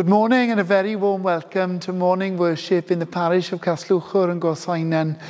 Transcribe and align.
Good 0.00 0.08
morning 0.08 0.50
and 0.50 0.58
a 0.58 0.64
very 0.64 0.96
warm 0.96 1.22
welcome 1.22 1.78
to 1.80 1.92
morning 1.92 2.38
worship 2.38 2.90
in 2.90 3.00
the 3.00 3.04
parish 3.04 3.52
of 3.52 3.60
Casllwchwr 3.60 4.30
and 4.30 4.40
Gorseinon. 4.40 5.20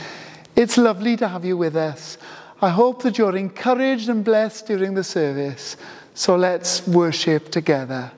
It's 0.55 0.79
lovely 0.79 1.17
to 1.17 1.27
have 1.27 1.45
you 1.45 1.57
with 1.57 1.75
us. 1.75 2.19
I 2.63 2.69
hope 2.69 3.03
that 3.03 3.19
you're 3.19 3.37
encouraged 3.37 4.09
and 4.09 4.25
blessed 4.25 4.69
during 4.69 4.95
the 4.95 5.03
service. 5.03 5.77
So 6.15 6.37
let's 6.37 6.87
worship 6.87 7.51
together. 7.51 8.13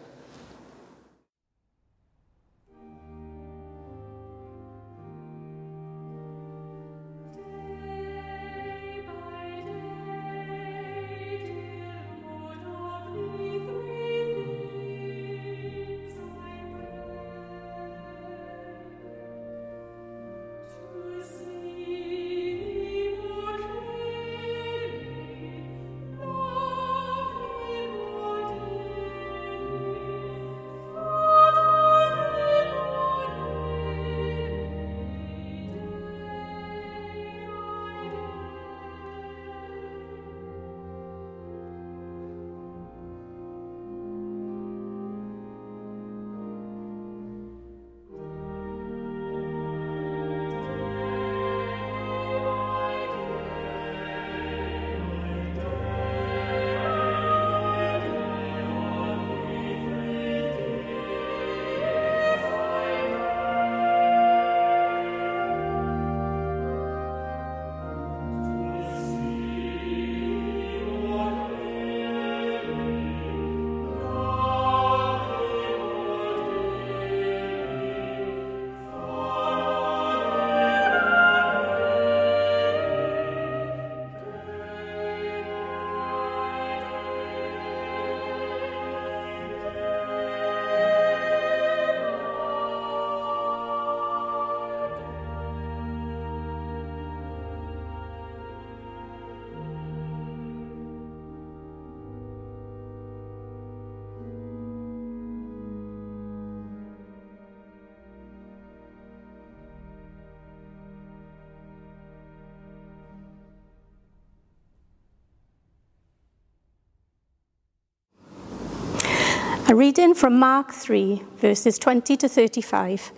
A 119.73 119.75
reading 119.75 120.13
from 120.13 120.39
Mark 120.39 120.71
3, 120.71 121.23
verses 121.39 121.79
20 121.79 122.15
to 122.19 122.29
35. 122.29 123.11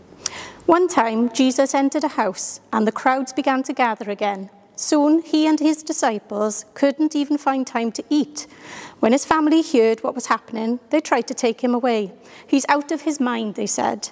One 0.67 0.87
time, 0.87 1.29
Jesus 1.33 1.75
entered 1.75 2.05
a 2.05 2.15
house, 2.15 2.61
and 2.73 2.87
the 2.87 2.93
crowds 2.93 3.33
began 3.33 3.65
to 3.65 3.73
gather 3.73 4.09
again. 4.09 4.51
Soon, 4.77 5.23
he 5.23 5.49
and 5.49 5.59
his 5.59 5.83
disciples 5.83 6.65
couldn't 6.75 7.17
even 7.17 7.39
find 7.39 7.67
time 7.67 7.91
to 7.91 8.05
eat. 8.09 8.47
When 9.01 9.11
his 9.11 9.25
family 9.25 9.65
heard 9.65 10.05
what 10.05 10.15
was 10.15 10.27
happening, 10.27 10.79
they 10.91 11.01
tried 11.01 11.27
to 11.27 11.35
take 11.35 11.61
him 11.61 11.75
away. 11.75 12.13
He's 12.47 12.67
out 12.69 12.93
of 12.93 13.01
his 13.01 13.19
mind, 13.19 13.57
they 13.57 13.67
said. 13.67 14.11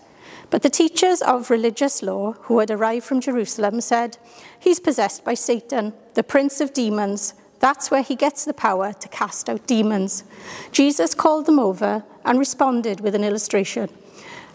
But 0.50 0.62
the 0.62 0.68
teachers 0.68 1.22
of 1.22 1.48
religious 1.48 2.02
law 2.02 2.32
who 2.46 2.58
had 2.58 2.72
arrived 2.72 3.04
from 3.04 3.20
Jerusalem 3.20 3.80
said, 3.80 4.18
He's 4.58 4.80
possessed 4.80 5.24
by 5.24 5.34
Satan, 5.34 5.92
the 6.14 6.24
prince 6.24 6.60
of 6.60 6.72
demons. 6.72 7.34
That's 7.62 7.92
where 7.92 8.02
he 8.02 8.16
gets 8.16 8.44
the 8.44 8.52
power 8.52 8.92
to 8.92 9.08
cast 9.08 9.48
out 9.48 9.68
demons. 9.68 10.24
Jesus 10.72 11.14
called 11.14 11.46
them 11.46 11.60
over 11.60 12.02
and 12.24 12.36
responded 12.36 13.00
with 13.00 13.14
an 13.14 13.22
illustration. 13.22 13.88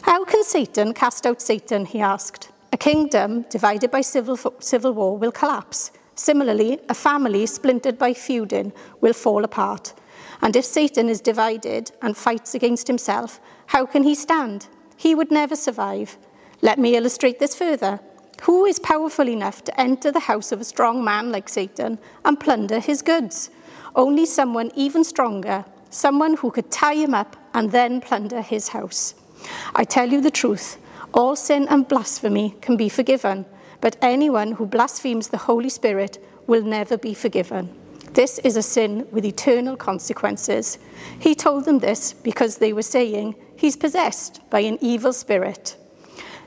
How 0.02 0.26
can 0.26 0.44
Satan 0.44 0.94
cast 0.94 1.26
out 1.26 1.42
Satan? 1.42 1.86
He 1.86 2.02
asked. 2.02 2.50
A 2.74 2.78
kingdom 2.78 3.46
divided 3.50 3.92
by 3.92 4.02
civil, 4.02 4.38
civil 4.60 4.92
war 4.92 5.18
will 5.18 5.32
collapse. 5.32 5.92
Similarly, 6.16 6.80
a 6.90 6.94
family 6.94 7.46
splintered 7.46 7.98
by 7.98 8.14
feuding 8.14 8.74
will 9.00 9.14
fall 9.14 9.46
apart. 9.46 9.94
And 10.42 10.54
if 10.58 10.66
Satan 10.66 11.08
is 11.08 11.22
divided 11.22 11.92
and 12.02 12.18
fights 12.18 12.56
against 12.56 12.88
himself, 12.88 13.40
how 13.68 13.86
can 13.86 14.04
he 14.04 14.16
stand? 14.16 14.68
He 14.98 15.16
would 15.16 15.32
never 15.32 15.56
survive. 15.56 16.18
Let 16.62 16.78
me 16.78 16.98
illustrate 16.98 17.40
this 17.40 17.56
further. 17.56 18.02
Who 18.44 18.66
is 18.66 18.80
powerful 18.80 19.28
enough 19.28 19.64
to 19.66 19.80
enter 19.80 20.12
the 20.12 20.22
house 20.22 20.52
of 20.52 20.62
a 20.62 20.66
strong 20.66 21.04
man 21.04 21.32
like 21.32 21.50
Satan 21.50 22.00
and 22.24 22.40
plunder 22.40 22.80
his 22.80 23.02
goods? 23.02 23.50
Only 23.96 24.26
someone 24.26 24.72
even 24.76 25.04
stronger, 25.04 25.66
someone 25.90 26.36
who 26.36 26.52
could 26.52 26.72
tie 26.72 26.96
him 26.96 27.14
up 27.14 27.36
and 27.54 27.72
then 27.72 28.00
plunder 28.00 28.42
his 28.42 28.70
house. 28.70 29.16
I 29.76 29.84
tell 29.84 30.12
you 30.12 30.22
the 30.22 30.32
truth, 30.32 30.78
all 31.14 31.36
sin 31.36 31.68
and 31.70 31.88
blasphemy 31.88 32.56
can 32.62 32.78
be 32.78 32.90
forgiven, 32.90 33.46
but 33.82 33.98
anyone 34.02 34.54
who 34.54 34.66
blasphemes 34.66 35.30
the 35.30 35.38
Holy 35.38 35.70
Spirit 35.70 36.24
will 36.46 36.64
never 36.64 36.98
be 36.98 37.14
forgiven. 37.14 37.74
This 38.14 38.40
is 38.40 38.56
a 38.56 38.64
sin 38.64 39.08
with 39.12 39.26
eternal 39.26 39.76
consequences. 39.76 40.80
He 41.20 41.36
told 41.36 41.66
them 41.66 41.80
this 41.80 42.14
because 42.14 42.58
they 42.58 42.74
were 42.74 42.82
saying, 42.82 43.36
He's 43.56 43.76
possessed 43.76 44.48
by 44.50 44.62
an 44.62 44.78
evil 44.82 45.14
spirit. 45.14 45.76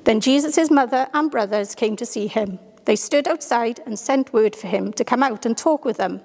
Then 0.05 0.21
Jesus' 0.21 0.71
mother 0.71 1.09
and 1.13 1.31
brothers 1.31 1.75
came 1.75 1.97
to 1.97 2.07
see 2.07 2.27
him. 2.27 2.59
They 2.85 2.97
stood 2.97 3.29
outside 3.29 3.81
and 3.87 3.99
sent 3.99 4.33
word 4.33 4.57
for 4.57 4.67
him 4.67 4.93
to 4.95 5.05
come 5.05 5.23
out 5.23 5.45
and 5.45 5.57
talk 5.57 5.85
with 5.85 5.99
them. 5.99 6.21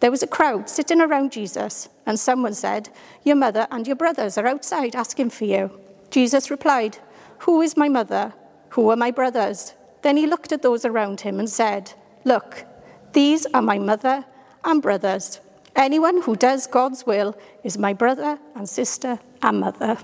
There 0.00 0.10
was 0.10 0.22
a 0.22 0.28
crowd 0.28 0.68
sitting 0.68 1.00
around 1.00 1.32
Jesus, 1.32 1.88
and 2.06 2.18
someone 2.18 2.54
said, 2.54 2.88
Your 3.24 3.36
mother 3.36 3.66
and 3.70 3.86
your 3.86 3.96
brothers 3.96 4.38
are 4.38 4.46
outside 4.46 4.94
asking 4.94 5.30
for 5.30 5.44
you. 5.44 5.70
Jesus 6.10 6.50
replied, 6.50 6.98
Who 7.40 7.60
is 7.60 7.76
my 7.76 7.88
mother? 7.88 8.32
Who 8.70 8.90
are 8.90 8.96
my 8.96 9.10
brothers? 9.10 9.74
Then 10.02 10.16
he 10.16 10.26
looked 10.26 10.52
at 10.52 10.62
those 10.62 10.84
around 10.84 11.22
him 11.22 11.38
and 11.38 11.50
said, 11.50 11.92
Look, 12.24 12.64
these 13.12 13.46
are 13.54 13.62
my 13.62 13.78
mother 13.78 14.24
and 14.64 14.80
brothers. 14.80 15.40
Anyone 15.74 16.22
who 16.22 16.36
does 16.36 16.66
God's 16.66 17.04
will 17.06 17.36
is 17.64 17.76
my 17.76 17.92
brother 17.92 18.38
and 18.54 18.68
sister 18.68 19.18
and 19.42 19.60
mother. 19.60 19.98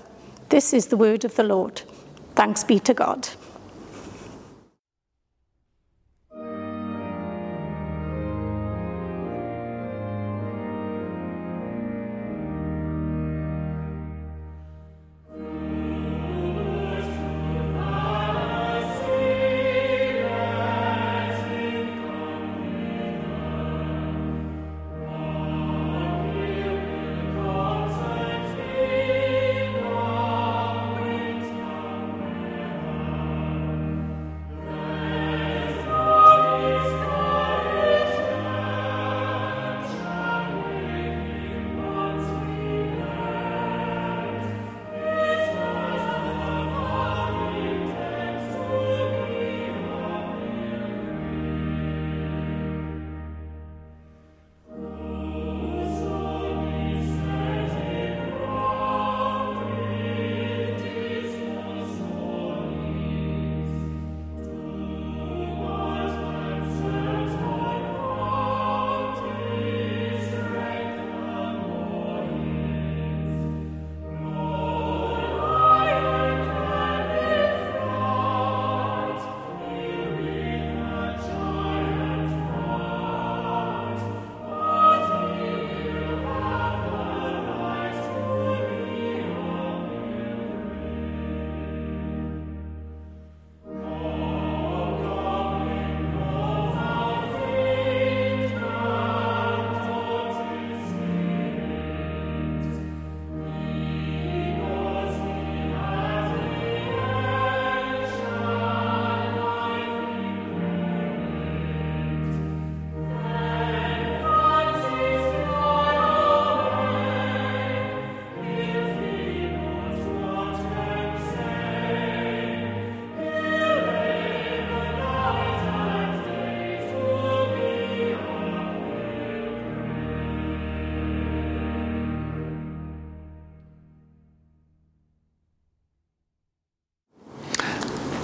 This 0.49 0.73
is 0.73 0.87
the 0.87 0.97
word 0.97 1.25
of 1.25 1.35
the 1.35 1.43
Lord. 1.43 1.81
Thanks 2.35 2.63
be 2.63 2.79
to 2.79 2.93
God. 2.93 3.27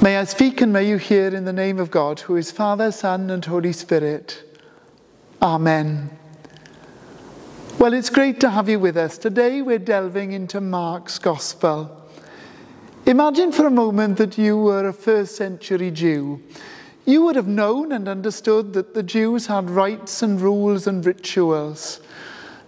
May 0.09 0.17
I 0.17 0.23
speak 0.23 0.59
and 0.61 0.73
may 0.73 0.89
you 0.89 0.97
hear 0.97 1.27
in 1.27 1.45
the 1.45 1.53
name 1.53 1.77
of 1.77 1.91
God, 1.91 2.21
who 2.21 2.35
is 2.35 2.49
Father, 2.49 2.91
Son, 2.91 3.29
and 3.29 3.45
Holy 3.45 3.71
Spirit. 3.71 4.43
Amen. 5.39 6.09
Well, 7.77 7.93
it's 7.93 8.09
great 8.09 8.39
to 8.39 8.49
have 8.49 8.67
you 8.67 8.79
with 8.79 8.97
us. 8.97 9.19
Today 9.19 9.61
we're 9.61 9.77
delving 9.77 10.31
into 10.31 10.61
Mark's 10.61 11.19
Gospel. 11.19 11.95
Imagine 13.05 13.51
for 13.51 13.67
a 13.67 13.69
moment 13.69 14.17
that 14.17 14.35
you 14.35 14.57
were 14.57 14.87
a 14.87 14.93
first 14.93 15.35
century 15.35 15.91
Jew. 15.91 16.41
You 17.05 17.21
would 17.25 17.35
have 17.35 17.47
known 17.47 17.91
and 17.91 18.07
understood 18.07 18.73
that 18.73 18.95
the 18.95 19.03
Jews 19.03 19.45
had 19.45 19.69
rites 19.69 20.23
and 20.23 20.41
rules 20.41 20.87
and 20.87 21.05
rituals. 21.05 22.01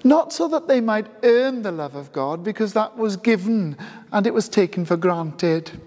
Not 0.04 0.32
so 0.32 0.48
that 0.50 0.68
they 0.68 0.80
might 0.80 1.08
earn 1.24 1.64
the 1.64 1.72
love 1.72 1.96
of 1.96 2.14
God, 2.14 2.44
because 2.44 2.74
that 2.74 3.00
was 3.00 3.18
given 3.18 3.78
and 4.12 4.28
it 4.28 4.34
was 4.36 4.48
taken 4.48 4.86
for 4.86 4.96
granted 4.96 5.82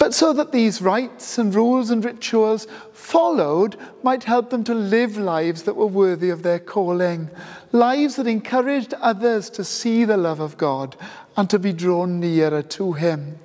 but 0.00 0.14
so 0.14 0.32
that 0.32 0.50
these 0.50 0.80
rites 0.80 1.36
and 1.36 1.54
rules 1.54 1.90
and 1.90 2.02
rituals 2.02 2.66
followed 2.94 3.76
might 4.02 4.24
help 4.24 4.48
them 4.48 4.64
to 4.64 4.72
live 4.72 5.18
lives 5.18 5.64
that 5.64 5.76
were 5.76 5.86
worthy 5.86 6.30
of 6.30 6.42
their 6.42 6.58
calling, 6.58 7.28
lives 7.72 8.16
that 8.16 8.26
encouraged 8.26 8.94
others 8.94 9.50
to 9.50 9.62
see 9.62 10.06
the 10.06 10.16
love 10.16 10.40
of 10.40 10.56
God 10.56 10.96
and 11.36 11.50
to 11.50 11.58
be 11.58 11.74
drawn 11.74 12.18
nearer 12.18 12.62
to 12.62 12.94
Him. 12.94 13.38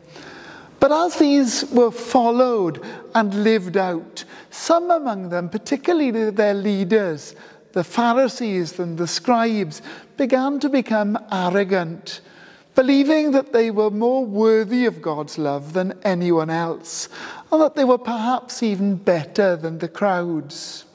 But 0.79 0.93
as 0.93 1.17
these 1.17 1.65
were 1.71 1.91
followed 1.91 2.81
and 3.13 3.43
lived 3.43 3.75
out, 3.75 4.23
some 4.49 4.91
among 4.91 5.27
them, 5.27 5.49
particularly 5.49 6.31
their 6.31 6.53
leaders, 6.53 7.35
the 7.73 7.83
Pharisees 7.83 8.79
and 8.79 8.97
the 8.97 9.07
scribes, 9.07 9.81
began 10.15 10.61
to 10.61 10.69
become 10.69 11.19
arrogant 11.33 12.21
believing 12.75 13.31
that 13.31 13.53
they 13.53 13.71
were 13.71 13.89
more 13.89 14.25
worthy 14.25 14.85
of 14.85 15.01
God's 15.01 15.37
love 15.37 15.73
than 15.73 15.97
anyone 16.03 16.49
else, 16.49 17.09
and 17.51 17.61
that 17.61 17.75
they 17.75 17.85
were 17.85 17.97
perhaps 17.97 18.61
even 18.61 18.95
better 18.95 19.55
than 19.55 19.79
the 19.79 19.87
crowds. 19.87 20.85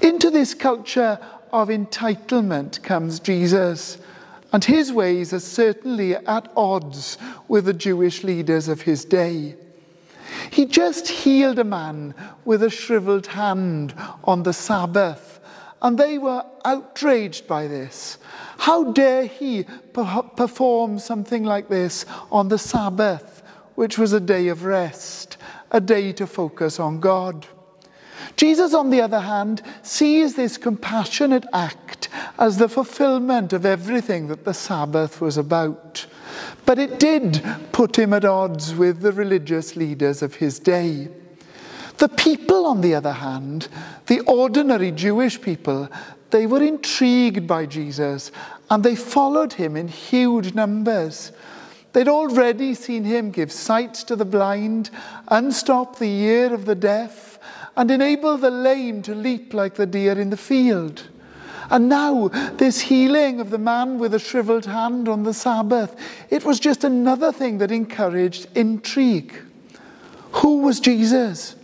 Into 0.00 0.30
this 0.30 0.52
culture 0.54 1.18
of 1.52 1.68
entitlement 1.68 2.82
comes 2.82 3.20
Jesus, 3.20 3.98
and 4.52 4.62
his 4.62 4.92
ways 4.92 5.32
are 5.32 5.40
certainly 5.40 6.14
at 6.14 6.52
odds 6.56 7.16
with 7.48 7.64
the 7.64 7.72
Jewish 7.72 8.22
leaders 8.22 8.68
of 8.68 8.82
his 8.82 9.04
day. 9.04 9.56
He 10.50 10.66
just 10.66 11.08
healed 11.08 11.58
a 11.58 11.64
man 11.64 12.14
with 12.44 12.62
a 12.62 12.70
shriveled 12.70 13.28
hand 13.28 13.94
on 14.24 14.42
the 14.42 14.52
Sabbath, 14.52 15.40
and 15.82 15.98
they 15.98 16.16
were 16.16 16.44
outraged 16.64 17.46
by 17.46 17.66
this. 17.66 18.18
How 18.58 18.92
dare 18.92 19.26
he 19.26 19.66
perform 19.92 20.98
something 21.00 21.44
like 21.44 21.68
this 21.68 22.06
on 22.30 22.48
the 22.48 22.58
Sabbath, 22.58 23.42
which 23.74 23.98
was 23.98 24.12
a 24.12 24.20
day 24.20 24.48
of 24.48 24.64
rest, 24.64 25.36
a 25.72 25.80
day 25.80 26.12
to 26.12 26.26
focus 26.26 26.78
on 26.78 27.00
God? 27.00 27.46
Jesus, 28.36 28.72
on 28.72 28.90
the 28.90 29.00
other 29.00 29.20
hand, 29.20 29.62
sees 29.82 30.36
this 30.36 30.56
compassionate 30.56 31.44
act 31.52 32.08
as 32.38 32.56
the 32.56 32.68
fulfillment 32.68 33.52
of 33.52 33.66
everything 33.66 34.28
that 34.28 34.44
the 34.44 34.54
Sabbath 34.54 35.20
was 35.20 35.36
about. 35.36 36.06
But 36.64 36.78
it 36.78 37.00
did 37.00 37.44
put 37.72 37.98
him 37.98 38.12
at 38.12 38.24
odds 38.24 38.74
with 38.74 39.00
the 39.00 39.12
religious 39.12 39.74
leaders 39.74 40.22
of 40.22 40.36
his 40.36 40.60
day. 40.60 41.08
The 42.02 42.08
people, 42.08 42.66
on 42.66 42.80
the 42.80 42.96
other 42.96 43.12
hand, 43.12 43.68
the 44.08 44.22
ordinary 44.22 44.90
Jewish 44.90 45.40
people, 45.40 45.88
they 46.30 46.48
were 46.48 46.60
intrigued 46.60 47.46
by 47.46 47.64
Jesus 47.64 48.32
and 48.68 48.82
they 48.82 48.96
followed 48.96 49.52
him 49.52 49.76
in 49.76 49.86
huge 49.86 50.52
numbers. 50.52 51.30
They'd 51.92 52.08
already 52.08 52.74
seen 52.74 53.04
him 53.04 53.30
give 53.30 53.52
sight 53.52 53.94
to 53.94 54.16
the 54.16 54.24
blind, 54.24 54.90
unstop 55.28 56.00
the 56.00 56.10
ear 56.10 56.52
of 56.52 56.64
the 56.64 56.74
deaf, 56.74 57.38
and 57.76 57.88
enable 57.88 58.36
the 58.36 58.50
lame 58.50 59.00
to 59.02 59.14
leap 59.14 59.54
like 59.54 59.76
the 59.76 59.86
deer 59.86 60.18
in 60.18 60.30
the 60.30 60.36
field. 60.36 61.06
And 61.70 61.88
now, 61.88 62.26
this 62.56 62.80
healing 62.80 63.40
of 63.40 63.50
the 63.50 63.58
man 63.58 64.00
with 64.00 64.12
a 64.12 64.18
shriveled 64.18 64.66
hand 64.66 65.08
on 65.08 65.22
the 65.22 65.34
Sabbath, 65.34 65.94
it 66.30 66.44
was 66.44 66.58
just 66.58 66.82
another 66.82 67.30
thing 67.30 67.58
that 67.58 67.70
encouraged 67.70 68.48
intrigue. 68.56 69.40
Who 70.32 70.62
was 70.62 70.80
Jesus? 70.80 71.54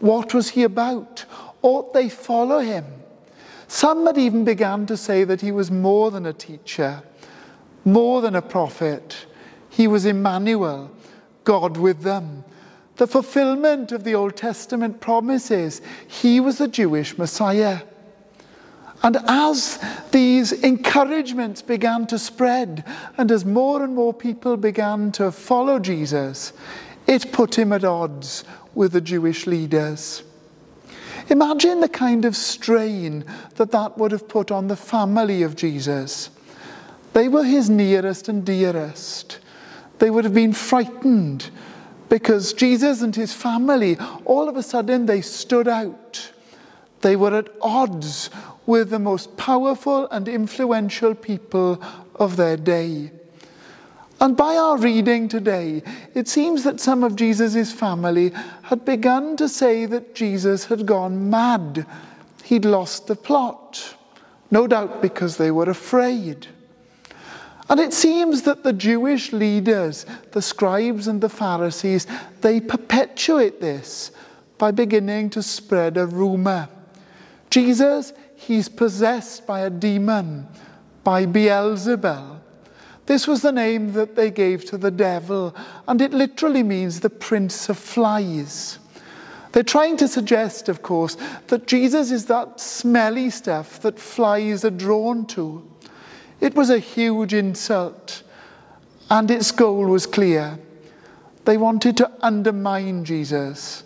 What 0.00 0.34
was 0.34 0.50
he 0.50 0.62
about? 0.62 1.24
Ought 1.62 1.92
they 1.92 2.08
follow 2.08 2.60
him? 2.60 2.84
Some 3.66 4.06
had 4.06 4.16
even 4.16 4.44
begun 4.44 4.86
to 4.86 4.96
say 4.96 5.24
that 5.24 5.40
he 5.40 5.52
was 5.52 5.70
more 5.70 6.10
than 6.10 6.24
a 6.24 6.32
teacher, 6.32 7.02
more 7.84 8.22
than 8.22 8.34
a 8.34 8.42
prophet. 8.42 9.26
He 9.68 9.86
was 9.86 10.06
Emmanuel, 10.06 10.90
God 11.44 11.76
with 11.76 12.02
them. 12.02 12.44
The 12.96 13.06
fulfillment 13.06 13.92
of 13.92 14.04
the 14.04 14.14
Old 14.14 14.36
Testament 14.36 15.00
promises, 15.00 15.82
he 16.06 16.40
was 16.40 16.58
the 16.58 16.66
Jewish 16.66 17.16
Messiah. 17.18 17.82
And 19.02 19.18
as 19.28 19.78
these 20.10 20.52
encouragements 20.52 21.62
began 21.62 22.06
to 22.08 22.18
spread, 22.18 22.84
and 23.16 23.30
as 23.30 23.44
more 23.44 23.84
and 23.84 23.94
more 23.94 24.12
people 24.12 24.56
began 24.56 25.12
to 25.12 25.30
follow 25.30 25.78
Jesus, 25.78 26.52
it 27.06 27.30
put 27.30 27.56
him 27.56 27.72
at 27.72 27.84
odds 27.84 28.44
with 28.78 28.92
the 28.92 29.00
Jewish 29.00 29.44
leaders. 29.48 30.22
Imagine 31.30 31.80
the 31.80 31.88
kind 31.88 32.24
of 32.24 32.36
strain 32.36 33.24
that 33.56 33.72
that 33.72 33.98
would 33.98 34.12
have 34.12 34.28
put 34.28 34.52
on 34.52 34.68
the 34.68 34.76
family 34.76 35.42
of 35.42 35.56
Jesus. 35.56 36.30
They 37.12 37.26
were 37.26 37.42
his 37.42 37.68
nearest 37.68 38.28
and 38.28 38.46
dearest. 38.46 39.40
They 39.98 40.10
would 40.10 40.22
have 40.22 40.32
been 40.32 40.52
frightened 40.52 41.50
because 42.08 42.52
Jesus 42.52 43.02
and 43.02 43.16
his 43.16 43.32
family, 43.32 43.98
all 44.24 44.48
of 44.48 44.56
a 44.56 44.62
sudden, 44.62 45.06
they 45.06 45.22
stood 45.22 45.66
out. 45.66 46.30
They 47.00 47.16
were 47.16 47.34
at 47.34 47.48
odds 47.60 48.30
with 48.64 48.90
the 48.90 49.00
most 49.00 49.36
powerful 49.36 50.08
and 50.10 50.28
influential 50.28 51.16
people 51.16 51.82
of 52.14 52.36
their 52.36 52.56
day. 52.56 53.10
And 54.20 54.36
by 54.36 54.56
our 54.56 54.76
reading 54.76 55.28
today, 55.28 55.82
it 56.14 56.26
seems 56.26 56.64
that 56.64 56.80
some 56.80 57.04
of 57.04 57.14
Jesus' 57.14 57.72
family 57.72 58.32
had 58.62 58.84
begun 58.84 59.36
to 59.36 59.48
say 59.48 59.86
that 59.86 60.14
Jesus 60.14 60.64
had 60.64 60.86
gone 60.86 61.30
mad. 61.30 61.86
He'd 62.42 62.64
lost 62.64 63.06
the 63.06 63.14
plot, 63.14 63.94
no 64.50 64.66
doubt 64.66 65.00
because 65.02 65.36
they 65.36 65.52
were 65.52 65.70
afraid. 65.70 66.48
And 67.68 67.78
it 67.78 67.92
seems 67.92 68.42
that 68.42 68.64
the 68.64 68.72
Jewish 68.72 69.32
leaders, 69.32 70.06
the 70.32 70.42
scribes 70.42 71.06
and 71.06 71.20
the 71.20 71.28
Pharisees, 71.28 72.06
they 72.40 72.60
perpetuate 72.60 73.60
this 73.60 74.10
by 74.56 74.72
beginning 74.72 75.30
to 75.30 75.42
spread 75.42 75.96
a 75.96 76.06
rumor. 76.06 76.68
Jesus, 77.50 78.12
he's 78.34 78.68
possessed 78.68 79.46
by 79.46 79.60
a 79.60 79.70
demon, 79.70 80.48
by 81.04 81.24
Beelzebul. 81.26 82.37
This 83.08 83.26
was 83.26 83.40
the 83.40 83.52
name 83.52 83.94
that 83.94 84.16
they 84.16 84.30
gave 84.30 84.66
to 84.66 84.76
the 84.76 84.90
devil, 84.90 85.56
and 85.86 85.98
it 86.02 86.12
literally 86.12 86.62
means 86.62 87.00
the 87.00 87.08
prince 87.08 87.70
of 87.70 87.78
flies. 87.78 88.78
They're 89.52 89.62
trying 89.62 89.96
to 89.96 90.08
suggest, 90.08 90.68
of 90.68 90.82
course, 90.82 91.16
that 91.46 91.66
Jesus 91.66 92.10
is 92.10 92.26
that 92.26 92.60
smelly 92.60 93.30
stuff 93.30 93.80
that 93.80 93.98
flies 93.98 94.62
are 94.62 94.70
drawn 94.70 95.24
to. 95.28 95.66
It 96.42 96.54
was 96.54 96.68
a 96.68 96.78
huge 96.78 97.32
insult, 97.32 98.24
and 99.08 99.30
its 99.30 99.52
goal 99.52 99.86
was 99.86 100.04
clear. 100.04 100.58
They 101.46 101.56
wanted 101.56 101.96
to 101.96 102.12
undermine 102.20 103.06
Jesus. 103.06 103.84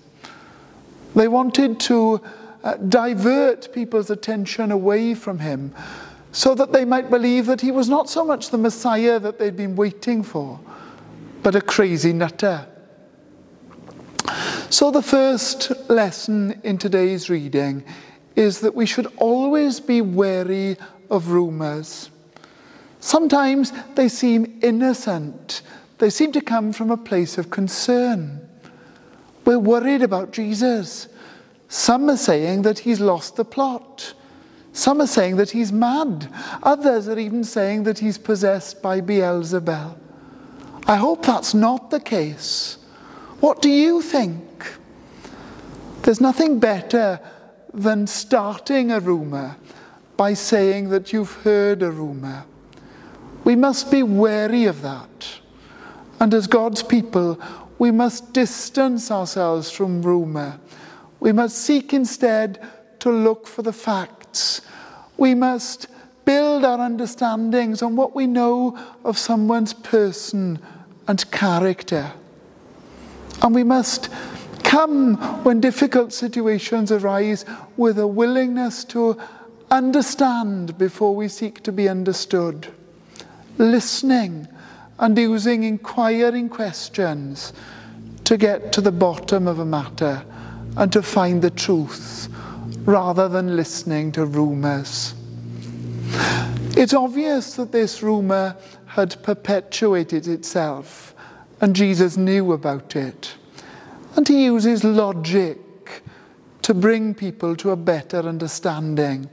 They 1.15 1.29
wanted 1.29 1.79
to 1.79 2.21
uh, 2.65 2.75
divert 2.75 3.73
people's 3.73 4.11
attention 4.11 4.73
away 4.73 5.15
from 5.15 5.39
him 5.39 5.77
so 6.33 6.55
that 6.55 6.73
they 6.73 6.87
might 6.87 7.11
believe 7.11 7.47
that 7.47 7.61
he 7.61 7.71
was 7.71 7.89
not 7.89 8.09
so 8.09 8.25
much 8.25 8.51
the 8.51 8.59
Messiah 8.59 9.21
that 9.21 9.39
they'd 9.39 9.57
been 9.57 9.77
waiting 9.77 10.23
for, 10.23 10.59
but 11.43 11.55
a 11.55 11.61
crazy 11.61 12.13
nutter. 12.13 12.67
So, 14.71 14.91
the 14.91 15.03
first 15.03 15.71
lesson 15.91 16.59
in 16.65 16.79
today's 16.79 17.29
reading 17.29 17.85
is 18.35 18.61
that 18.61 18.75
we 18.75 18.87
should 18.87 19.07
always 19.19 19.79
be 19.79 20.01
wary 20.01 20.79
of 21.11 21.29
rumours. 21.29 22.09
Sometimes 22.99 23.73
they 23.95 24.09
seem 24.09 24.59
innocent, 24.63 25.61
they 25.99 26.09
seem 26.09 26.33
to 26.33 26.41
come 26.41 26.73
from 26.73 26.91
a 26.91 26.97
place 26.97 27.37
of 27.37 27.51
concern. 27.51 28.49
We're 29.45 29.59
worried 29.59 30.03
about 30.03 30.33
Jesus. 30.33 31.09
Some 31.69 32.09
are 32.09 32.17
saying 32.17 32.63
that 32.63 32.79
he's 32.79 33.01
lost 33.01 33.37
the 33.37 33.45
plot. 33.45 34.15
Some 34.73 35.01
are 35.01 35.07
saying 35.07 35.37
that 35.37 35.51
he's 35.51 35.71
mad. 35.73 36.29
Others 36.63 37.09
are 37.09 37.19
even 37.19 37.45
saying 37.45 37.83
that 37.85 37.99
he's 37.99 38.19
possessed 38.19 38.81
by 38.81 39.01
Beelzebul. 39.01 39.97
I 40.87 40.97
hope 40.97 41.25
that's 41.25 41.55
not 41.55 41.91
the 41.91 42.01
case. 42.01 42.79
What 43.41 43.61
do 43.61 43.69
you 43.69 44.01
think? 44.01 44.73
There's 46.03 46.21
nothing 46.21 46.59
better 46.59 47.21
than 47.73 48.07
starting 48.07 48.91
a 48.91 49.01
rumour 49.01 49.57
by 50.17 50.35
saying 50.35 50.89
that 50.91 51.13
you've 51.13 51.33
heard 51.43 51.83
a 51.83 51.91
rumour. 51.91 52.45
We 53.45 53.57
must 53.57 53.91
be 53.91 54.03
wary 54.03 54.65
of 54.65 54.83
that. 54.83 55.41
And 56.19 56.33
as 56.33 56.47
God's 56.47 56.83
people, 56.83 57.41
we 57.79 57.91
must 57.91 58.33
distance 58.33 59.11
ourselves 59.11 59.71
from 59.71 60.03
rumour. 60.03 60.61
We 61.21 61.33
must 61.33 61.59
seek 61.59 61.93
instead 61.93 62.61
to 63.01 63.11
look 63.11 63.47
for 63.47 63.63
the 63.63 63.73
facts. 64.33 64.63
We 65.19 65.35
must 65.35 65.89
build 66.25 66.65
our 66.65 66.79
understandings 66.79 67.83
on 67.83 67.97
what 67.97 68.15
we 68.15 68.27
know 68.27 68.79
of 69.05 69.19
someone's 69.19 69.75
person 69.75 70.59
and 71.07 71.31
character. 71.31 72.13
And 73.43 73.55
we 73.55 73.65
must 73.65 74.09
come 74.63 75.17
when 75.45 75.61
difficult 75.61 76.13
situations 76.13 76.93
arise 76.93 77.45
with 77.77 77.99
a 77.99 78.07
willingness 78.07 78.85
to 78.85 79.21
understand 79.71 80.79
before 80.79 81.15
we 81.15 81.29
seek 81.29 81.63
to 81.65 81.73
be 81.73 81.89
understood, 81.89 82.69
listening 83.59 84.49
and 84.99 85.19
using 85.19 85.65
inquiring 85.65 86.49
questions 86.49 87.53
to 88.25 88.37
get 88.37 88.73
to 88.73 88.81
the 88.81 88.93
bottom 88.93 89.49
of 89.49 89.59
a 89.59 89.65
matter 89.65 90.25
and 90.77 90.93
to 90.93 91.03
find 91.03 91.43
the 91.43 91.51
truth 91.51 92.29
rather 92.85 93.29
than 93.29 93.57
listening 93.57 94.13
to 94.13 94.27
rumours. 94.27 95.15
It's 96.77 96.95
obvious 96.95 97.55
that 97.57 97.71
this 97.71 98.03
rumour 98.03 98.57
had 98.87 99.23
perpetuated 99.23 100.27
itself, 100.27 101.15
and 101.61 101.77
Jesus 101.77 102.17
knew 102.17 102.53
about 102.53 102.97
it. 102.97 103.35
And 104.17 104.27
he 104.27 104.45
uses 104.45 104.85
logic 104.85 105.59
to 106.63 106.75
bring 106.75 107.15
people 107.15 107.57
to 107.57 107.71
a 107.71 107.77
better 107.77 108.19
understanding, 108.19 109.29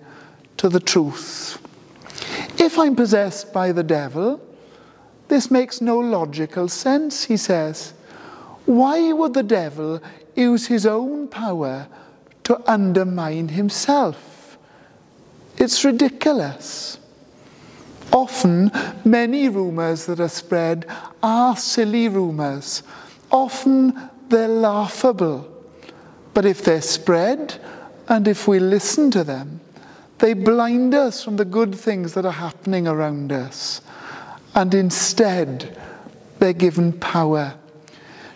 to 0.58 0.70
the 0.70 0.80
truth. 0.80 1.58
If 2.60 2.78
I'm 2.78 2.96
possessed 2.96 3.54
by 3.54 3.72
the 3.72 3.84
devil, 3.84 4.42
this 5.28 5.50
makes 5.50 5.82
no 5.82 6.00
logical 6.00 6.68
sense, 6.68 7.24
he 7.24 7.38
says. 7.38 7.94
Why 8.66 9.14
would 9.14 9.34
the 9.34 9.44
devil 9.44 10.02
use 10.36 10.68
his 10.68 10.86
own 10.86 11.28
power 11.28 11.88
to 12.50 12.60
undermine 12.66 13.48
himself? 13.50 14.58
It's 15.58 15.86
ridiculous. 15.86 16.98
Often, 18.12 18.72
many 19.06 19.50
rumours 19.50 20.08
that 20.08 20.20
are 20.20 20.28
spread 20.28 20.88
are 21.22 21.56
silly 21.56 22.08
rumours. 22.08 22.82
Often, 23.30 24.10
they're 24.30 24.48
laughable. 24.48 25.48
But 26.34 26.48
if 26.48 26.64
they're 26.64 26.82
spread 26.82 27.62
and 28.08 28.28
if 28.28 28.48
we 28.48 28.58
listen 28.58 29.12
to 29.12 29.24
them, 29.24 29.60
they 30.18 30.34
blind 30.34 30.96
us 30.96 31.24
from 31.24 31.36
the 31.36 31.46
good 31.46 31.76
things 31.76 32.16
that 32.16 32.26
are 32.26 32.32
happening 32.32 32.88
around 32.88 33.32
us. 33.32 33.82
And 34.56 34.74
instead, 34.74 35.78
they're 36.40 36.54
given 36.54 36.94
power. 36.94 37.54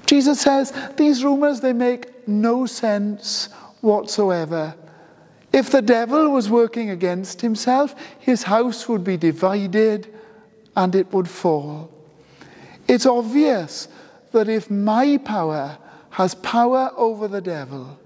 Jesus 0.06 0.42
says 0.42 0.72
these 0.98 1.24
rumours, 1.24 1.62
they 1.62 1.74
make 1.74 2.28
no 2.28 2.68
sense 2.68 3.50
whatsoever. 3.84 4.76
If 5.52 5.70
the 5.70 5.82
devil 5.82 6.30
was 6.30 6.50
working 6.50 6.90
against 6.90 7.42
himself, 7.42 7.94
his 8.20 8.44
house 8.44 8.90
would 8.90 9.04
be 9.04 9.18
divided 9.18 10.12
and 10.76 10.96
it 10.96 11.14
would 11.14 11.30
fall. 11.30 11.92
It's 12.88 13.06
obvious 13.06 13.88
that 14.32 14.50
if 14.50 14.72
my 14.72 15.18
power 15.18 15.78
has 16.10 16.36
power 16.36 16.92
over 16.98 17.28
the 17.28 17.42
devil, 17.42 18.00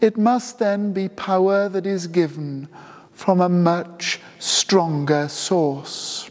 it 0.00 0.16
must 0.16 0.58
then 0.58 0.92
be 0.92 1.08
power 1.08 1.68
that 1.68 1.86
is 1.86 2.06
given 2.06 2.68
from 3.12 3.42
a 3.42 3.48
much 3.48 4.18
stronger 4.38 5.28
source. 5.28 6.30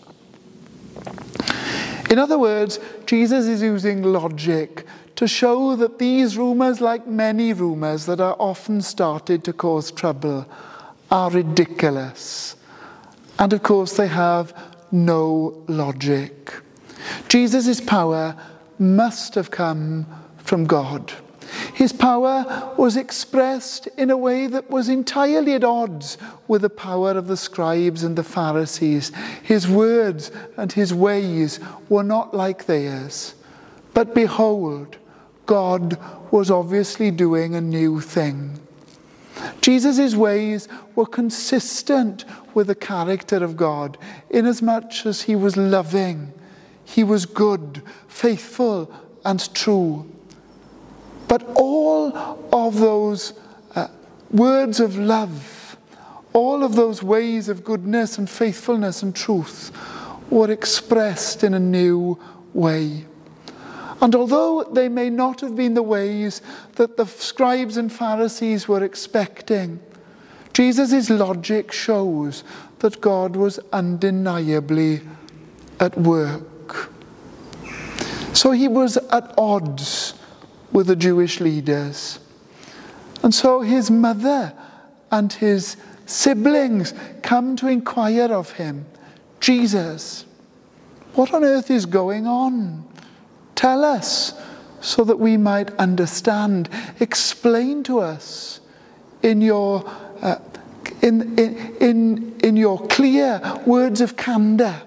In 2.09 2.17
other 2.17 2.39
words, 2.39 2.79
Jesus 3.05 3.45
is 3.45 3.61
using 3.61 4.01
logic 4.01 4.85
to 5.19 5.27
show 5.27 5.75
that 5.75 5.99
these 5.99 6.37
rumours, 6.37 6.79
like 6.79 7.05
many 7.05 7.51
rumours 7.51 8.05
that 8.05 8.21
are 8.21 8.37
often 8.39 8.81
started 8.81 9.43
to 9.43 9.51
cause 9.51 9.91
trouble, 9.91 10.45
are 11.11 11.29
ridiculous. 11.29 12.55
And 13.37 13.51
of 13.51 13.61
course, 13.61 13.97
they 13.97 14.07
have 14.07 14.53
no 14.93 15.61
logic. 15.67 16.53
Jesus' 17.27 17.81
power 17.81 18.33
must 18.79 19.35
have 19.35 19.51
come 19.51 20.05
from 20.37 20.63
God. 20.63 21.11
His 21.73 21.91
power 21.91 22.73
was 22.77 22.95
expressed 22.95 23.87
in 23.97 24.09
a 24.11 24.15
way 24.15 24.47
that 24.47 24.69
was 24.69 24.87
entirely 24.87 25.53
at 25.53 25.65
odds 25.65 26.17
with 26.47 26.61
the 26.61 26.69
power 26.69 27.11
of 27.11 27.27
the 27.27 27.35
scribes 27.35 28.03
and 28.03 28.15
the 28.15 28.23
Pharisees. 28.23 29.11
His 29.43 29.67
words 29.67 30.31
and 30.55 30.71
his 30.71 30.93
ways 30.93 31.59
were 31.89 32.03
not 32.03 32.33
like 32.33 32.67
theirs. 32.67 33.35
But 33.93 34.15
behold, 34.15 34.95
God 35.49 35.97
was 36.29 36.51
obviously 36.51 37.09
doing 37.09 37.55
a 37.55 37.59
new 37.59 38.01
thing. 38.01 38.59
Jesus' 39.61 40.13
ways 40.13 40.67
were 40.93 41.07
consistent 41.07 42.23
with 42.53 42.67
the 42.67 42.75
character 42.75 43.37
of 43.37 43.57
God, 43.57 43.97
inasmuch 44.29 45.07
as 45.07 45.23
he 45.23 45.35
was 45.35 45.57
loving, 45.57 46.31
he 46.85 47.03
was 47.03 47.25
good, 47.25 47.81
faithful, 48.07 48.93
and 49.25 49.51
true. 49.55 50.07
But 51.27 51.41
all 51.55 52.15
of 52.53 52.77
those 52.77 53.33
uh, 53.73 53.87
words 54.29 54.79
of 54.79 54.99
love, 54.99 55.77
all 56.31 56.63
of 56.63 56.75
those 56.75 57.01
ways 57.01 57.49
of 57.49 57.63
goodness 57.63 58.19
and 58.19 58.29
faithfulness 58.29 59.01
and 59.01 59.15
truth 59.15 59.71
were 60.29 60.51
expressed 60.51 61.43
in 61.43 61.55
a 61.55 61.59
new 61.59 62.19
way. 62.53 63.07
And 64.01 64.15
although 64.15 64.63
they 64.63 64.87
may 64.87 65.09
not 65.09 65.41
have 65.41 65.55
been 65.55 65.73
the 65.73 65.83
ways 65.83 66.41
that 66.75 66.95
the 66.95 67.05
scribes 67.05 67.77
and 67.77 67.91
Pharisees 67.91 68.67
were 68.67 68.83
expecting, 68.83 69.79
Jesus' 70.53 71.09
logic 71.09 71.71
shows 71.71 72.43
that 72.79 73.01
God 73.01 73.35
was 73.35 73.59
undeniably 73.73 75.01
at 75.79 75.97
work. 75.97 76.91
So 78.33 78.51
he 78.51 78.67
was 78.67 78.97
at 78.97 79.33
odds 79.37 80.13
with 80.71 80.87
the 80.87 80.95
Jewish 80.95 81.39
leaders. 81.39 82.19
And 83.21 83.33
so 83.33 83.61
his 83.61 83.91
mother 83.91 84.53
and 85.11 85.31
his 85.33 85.75
siblings 86.05 86.93
come 87.21 87.55
to 87.57 87.67
inquire 87.67 88.31
of 88.31 88.51
him 88.51 88.85
Jesus, 89.39 90.25
what 91.13 91.33
on 91.33 91.43
earth 91.43 91.71
is 91.71 91.85
going 91.85 92.27
on? 92.27 92.85
Tell 93.59 93.83
us 93.83 94.33
so 94.79 95.03
that 95.03 95.19
we 95.19 95.35
might 95.35 95.75
understand. 95.75 96.69
Explain 97.01 97.83
to 97.83 97.99
us 97.99 98.61
in 99.21 99.41
your, 99.41 99.83
uh, 100.21 100.37
in, 101.01 101.37
in, 101.37 101.75
in, 101.81 102.39
in 102.41 102.55
your 102.55 102.87
clear 102.87 103.41
words 103.65 103.99
of 103.99 104.15
candour. 104.15 104.81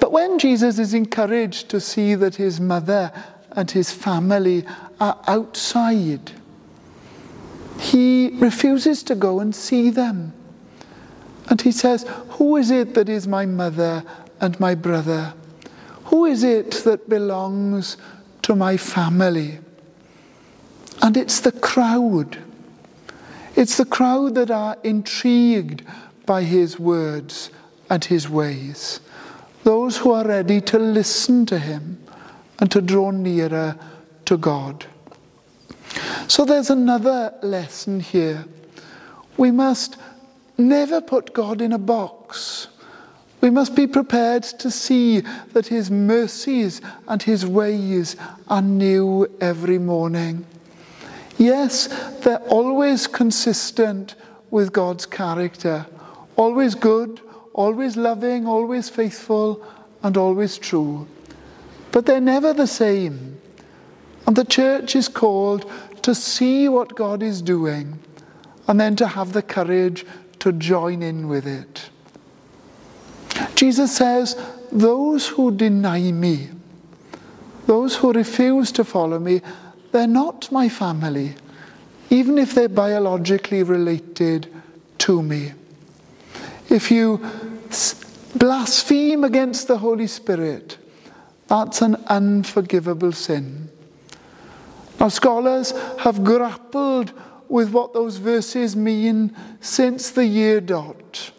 But 0.00 0.12
when 0.12 0.38
Jesus 0.38 0.78
is 0.78 0.92
encouraged 0.92 1.70
to 1.70 1.80
see 1.80 2.14
that 2.14 2.34
his 2.34 2.60
mother 2.60 3.10
and 3.52 3.70
his 3.70 3.90
family 3.90 4.62
are 5.00 5.18
outside, 5.26 6.32
he 7.80 8.32
refuses 8.34 9.02
to 9.04 9.14
go 9.14 9.40
and 9.40 9.54
see 9.54 9.88
them. 9.88 10.34
And 11.48 11.58
he 11.58 11.72
says, 11.72 12.04
Who 12.32 12.56
is 12.56 12.70
it 12.70 12.92
that 12.92 13.08
is 13.08 13.26
my 13.26 13.46
mother 13.46 14.04
and 14.42 14.60
my 14.60 14.74
brother? 14.74 15.32
Who 16.16 16.24
is 16.24 16.44
it 16.44 16.70
that 16.84 17.10
belongs 17.10 17.98
to 18.40 18.56
my 18.56 18.78
family? 18.78 19.58
And 21.02 21.14
it's 21.14 21.40
the 21.40 21.52
crowd. 21.52 22.38
It's 23.54 23.76
the 23.76 23.84
crowd 23.84 24.34
that 24.36 24.50
are 24.50 24.78
intrigued 24.82 25.82
by 26.24 26.44
his 26.44 26.78
words 26.78 27.50
and 27.90 28.02
his 28.02 28.30
ways. 28.30 29.00
Those 29.62 29.98
who 29.98 30.12
are 30.12 30.26
ready 30.26 30.62
to 30.62 30.78
listen 30.78 31.44
to 31.46 31.58
him 31.58 32.02
and 32.60 32.72
to 32.72 32.80
draw 32.80 33.10
nearer 33.10 33.76
to 34.24 34.38
God. 34.38 34.86
So 36.28 36.46
there's 36.46 36.70
another 36.70 37.34
lesson 37.42 38.00
here. 38.00 38.46
We 39.36 39.50
must 39.50 39.98
never 40.56 41.02
put 41.02 41.34
God 41.34 41.60
in 41.60 41.74
a 41.74 41.78
box. 41.78 42.68
We 43.40 43.50
must 43.50 43.76
be 43.76 43.86
prepared 43.86 44.42
to 44.44 44.70
see 44.70 45.20
that 45.52 45.66
His 45.66 45.90
mercies 45.90 46.80
and 47.06 47.22
His 47.22 47.46
ways 47.46 48.16
are 48.48 48.62
new 48.62 49.30
every 49.40 49.78
morning. 49.78 50.46
Yes, 51.38 51.88
they're 52.22 52.38
always 52.48 53.06
consistent 53.06 54.14
with 54.50 54.72
God's 54.72 55.06
character, 55.06 55.86
always 56.36 56.74
good, 56.74 57.20
always 57.52 57.96
loving, 57.96 58.46
always 58.46 58.88
faithful, 58.88 59.66
and 60.02 60.16
always 60.16 60.56
true. 60.56 61.06
But 61.92 62.06
they're 62.06 62.20
never 62.20 62.52
the 62.52 62.66
same. 62.66 63.40
And 64.26 64.34
the 64.34 64.44
church 64.44 64.96
is 64.96 65.08
called 65.08 65.70
to 66.02 66.14
see 66.14 66.68
what 66.68 66.94
God 66.94 67.22
is 67.22 67.42
doing 67.42 67.98
and 68.68 68.80
then 68.80 68.96
to 68.96 69.06
have 69.06 69.32
the 69.32 69.42
courage 69.42 70.04
to 70.40 70.52
join 70.52 71.02
in 71.02 71.28
with 71.28 71.46
it. 71.46 71.90
Jesus 73.54 73.96
says, 73.96 74.36
Those 74.72 75.28
who 75.28 75.50
deny 75.50 76.12
me, 76.12 76.48
Those 77.66 77.96
who 77.96 78.12
refuse 78.12 78.70
to 78.72 78.84
follow 78.84 79.18
me, 79.18 79.42
they're 79.92 80.06
not 80.06 80.50
my 80.52 80.68
family, 80.68 81.34
even 82.10 82.38
if 82.38 82.54
they're 82.54 82.68
biologically 82.68 83.62
related 83.62 84.52
to 84.98 85.22
me. 85.22 85.52
If 86.68 86.90
you 86.90 87.24
blaspheme 88.34 89.24
against 89.24 89.68
the 89.68 89.78
Holy 89.78 90.06
Spirit, 90.06 90.78
that's 91.48 91.82
an 91.82 91.96
unforgivable 92.06 93.12
sin. 93.12 93.70
Now, 94.98 95.08
scholars 95.08 95.72
have 95.98 96.24
grappled 96.24 97.12
with 97.48 97.70
what 97.70 97.92
those 97.92 98.16
verses 98.16 98.74
mean 98.74 99.36
since 99.60 100.10
the 100.10 100.26
year 100.26 100.60
dot. 100.60 101.30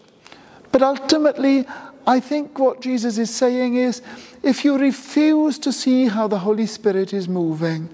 But 0.72 0.82
ultimately, 0.82 1.66
I 2.08 2.22
think 2.22 2.58
what 2.58 2.80
Jesus 2.80 3.18
is 3.18 3.30
saying 3.30 3.76
is 3.76 4.02
if 4.42 4.64
you 4.64 4.78
refuse 4.78 5.60
to 5.60 5.74
see 5.74 6.08
how 6.08 6.28
the 6.28 6.40
Holy 6.40 6.66
Spirit 6.66 7.14
is 7.14 7.28
moving, 7.28 7.90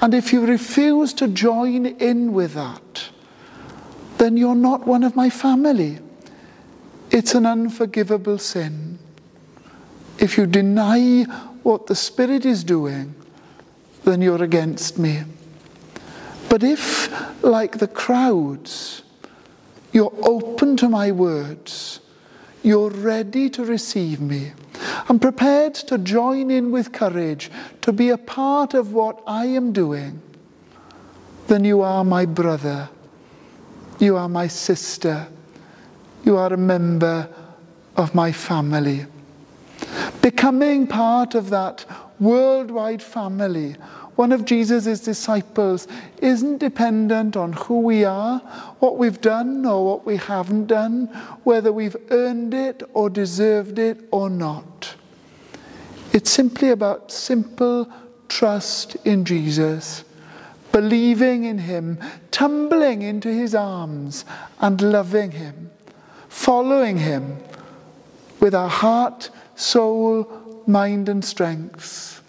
and 0.00 0.14
if 0.14 0.32
you 0.32 0.46
refuse 0.46 1.12
to 1.14 1.28
join 1.28 1.84
in 1.84 2.32
with 2.32 2.54
that, 2.54 3.10
then 4.16 4.38
you're 4.38 4.54
not 4.54 4.86
one 4.86 5.04
of 5.04 5.14
my 5.14 5.28
family. 5.28 5.98
It's 7.10 7.34
an 7.34 7.44
unforgivable 7.44 8.38
sin. 8.38 8.98
If 10.18 10.38
you 10.38 10.46
deny 10.46 11.24
what 11.62 11.88
the 11.88 11.94
Spirit 11.94 12.46
is 12.46 12.64
doing, 12.64 13.14
then 14.04 14.22
you're 14.22 14.42
against 14.42 14.98
me. 14.98 15.24
But 16.48 16.62
if, 16.62 17.12
like 17.44 17.78
the 17.78 17.88
crowds, 17.88 19.02
you're 19.92 20.14
open 20.22 20.76
to 20.78 20.88
my 20.88 21.10
words, 21.12 22.00
you're 22.62 22.90
ready 22.90 23.50
to 23.50 23.64
receive 23.64 24.20
me, 24.20 24.52
I'm 25.08 25.18
prepared 25.18 25.74
to 25.74 25.98
join 25.98 26.50
in 26.50 26.70
with 26.70 26.92
courage, 26.92 27.50
to 27.82 27.92
be 27.92 28.10
a 28.10 28.18
part 28.18 28.74
of 28.74 28.92
what 28.92 29.22
I 29.26 29.46
am 29.46 29.72
doing, 29.72 30.20
then 31.48 31.64
you 31.64 31.82
are 31.82 32.04
my 32.04 32.24
brother, 32.24 32.88
you 33.98 34.16
are 34.16 34.28
my 34.28 34.46
sister, 34.46 35.28
you 36.24 36.36
are 36.36 36.52
a 36.52 36.56
member 36.56 37.28
of 37.96 38.14
my 38.14 38.32
family. 38.32 39.06
Becoming 40.20 40.86
part 40.86 41.34
of 41.34 41.50
that 41.50 41.84
worldwide 42.20 43.02
family, 43.02 43.76
one 44.16 44.32
of 44.32 44.44
Jesus' 44.44 45.00
disciples, 45.00 45.88
isn't 46.18 46.58
dependent 46.58 47.36
on 47.36 47.54
who 47.54 47.80
we 47.80 48.04
are, 48.04 48.38
what 48.78 48.98
we've 48.98 49.20
done 49.20 49.64
or 49.64 49.86
what 49.86 50.04
we 50.04 50.16
haven't 50.16 50.66
done, 50.66 51.06
whether 51.44 51.72
we've 51.72 51.96
earned 52.10 52.52
it 52.52 52.82
or 52.92 53.08
deserved 53.08 53.78
it 53.78 53.98
or 54.10 54.28
not. 54.28 54.94
It's 56.12 56.30
simply 56.30 56.68
about 56.68 57.10
simple 57.10 57.90
trust 58.28 58.96
in 59.04 59.24
Jesus, 59.24 60.04
believing 60.72 61.44
in 61.44 61.58
Him, 61.58 61.98
tumbling 62.30 63.02
into 63.02 63.28
His 63.28 63.54
arms 63.54 64.26
and 64.60 64.80
loving 64.80 65.32
Him, 65.32 65.70
following 66.28 66.98
Him 66.98 67.38
with 68.40 68.54
our 68.54 68.68
heart, 68.68 69.30
soul, 69.56 70.62
mind, 70.66 71.08
and 71.08 71.24
strength. 71.24 72.21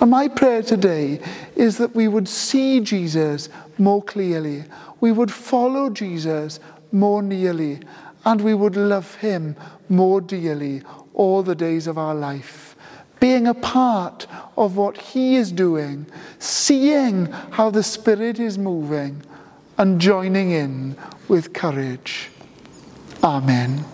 And 0.00 0.10
my 0.10 0.28
prayer 0.28 0.62
today 0.62 1.20
is 1.54 1.78
that 1.78 1.94
we 1.94 2.06
would 2.06 2.28
see 2.28 2.80
Jesus 2.80 3.48
more 3.78 4.02
clearly, 4.02 4.64
we 5.00 5.12
would 5.12 5.30
follow 5.30 5.90
Jesus 5.90 6.60
more 6.92 7.22
nearly, 7.22 7.80
and 8.24 8.40
we 8.40 8.54
would 8.54 8.76
love 8.76 9.14
him 9.16 9.56
more 9.88 10.20
dearly 10.20 10.82
all 11.14 11.42
the 11.42 11.54
days 11.54 11.86
of 11.86 11.98
our 11.98 12.14
life. 12.14 12.76
Being 13.20 13.46
a 13.46 13.54
part 13.54 14.26
of 14.56 14.76
what 14.76 14.98
he 14.98 15.36
is 15.36 15.50
doing, 15.50 16.06
seeing 16.38 17.26
how 17.52 17.70
the 17.70 17.82
Spirit 17.82 18.38
is 18.38 18.58
moving, 18.58 19.22
and 19.78 20.00
joining 20.00 20.50
in 20.50 20.96
with 21.28 21.52
courage. 21.52 22.30
Amen. 23.22 23.84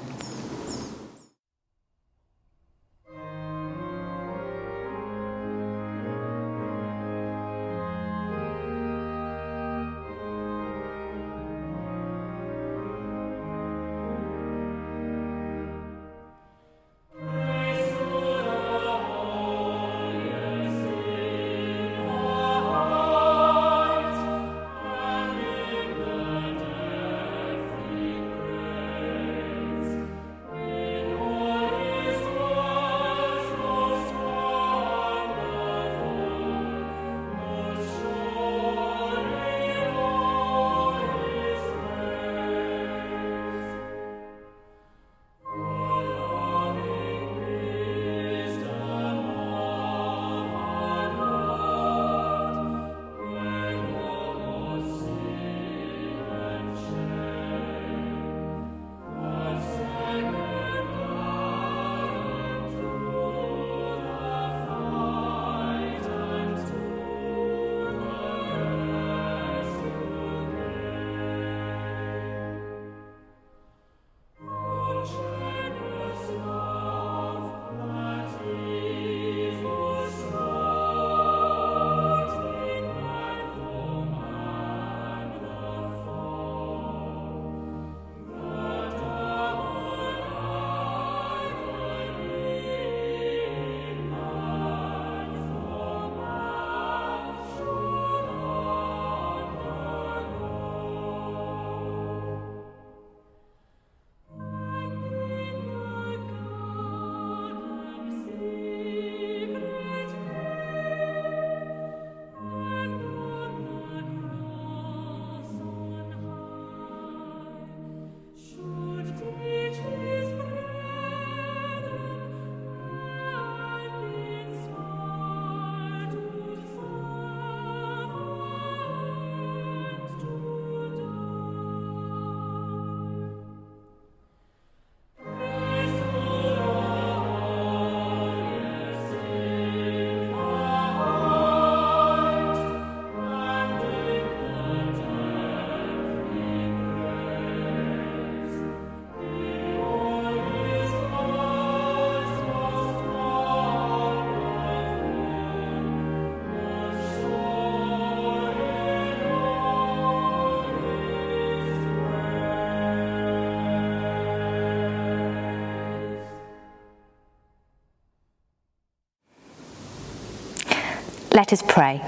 Let 171.42 171.52
us 171.52 171.62
pray. 171.66 172.00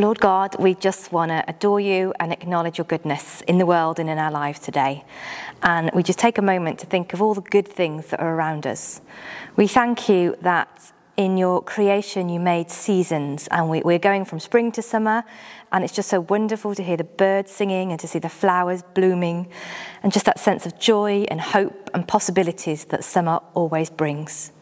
Lord 0.00 0.20
God, 0.20 0.54
we 0.60 0.76
just 0.76 1.10
want 1.10 1.32
to 1.32 1.44
adore 1.48 1.80
you 1.80 2.14
and 2.20 2.32
acknowledge 2.32 2.78
your 2.78 2.84
goodness 2.84 3.40
in 3.40 3.58
the 3.58 3.66
world 3.66 3.98
and 3.98 4.08
in 4.08 4.18
our 4.18 4.30
lives 4.30 4.60
today. 4.60 5.04
And 5.64 5.90
we 5.92 6.04
just 6.04 6.20
take 6.20 6.38
a 6.38 6.42
moment 6.42 6.78
to 6.78 6.86
think 6.86 7.12
of 7.12 7.20
all 7.20 7.34
the 7.34 7.40
good 7.40 7.66
things 7.66 8.06
that 8.10 8.20
are 8.20 8.32
around 8.32 8.68
us. 8.68 9.00
We 9.56 9.66
thank 9.66 10.08
you 10.08 10.36
that 10.42 10.92
in 11.16 11.36
your 11.36 11.60
creation 11.60 12.28
you 12.28 12.38
made 12.38 12.70
seasons, 12.70 13.48
and 13.50 13.68
we, 13.68 13.80
are 13.82 13.98
going 13.98 14.24
from 14.24 14.38
spring 14.38 14.70
to 14.70 14.80
summer, 14.80 15.24
and 15.72 15.82
it's 15.82 15.92
just 15.92 16.08
so 16.08 16.20
wonderful 16.20 16.76
to 16.76 16.84
hear 16.84 16.96
the 16.96 17.02
birds 17.02 17.50
singing 17.50 17.90
and 17.90 17.98
to 17.98 18.06
see 18.06 18.20
the 18.20 18.28
flowers 18.28 18.84
blooming, 18.94 19.48
and 20.04 20.12
just 20.12 20.26
that 20.26 20.38
sense 20.38 20.66
of 20.66 20.78
joy 20.78 21.26
and 21.32 21.40
hope 21.40 21.90
and 21.94 22.06
possibilities 22.06 22.84
that 22.84 23.02
summer 23.02 23.40
always 23.54 23.90
brings. 23.90 24.52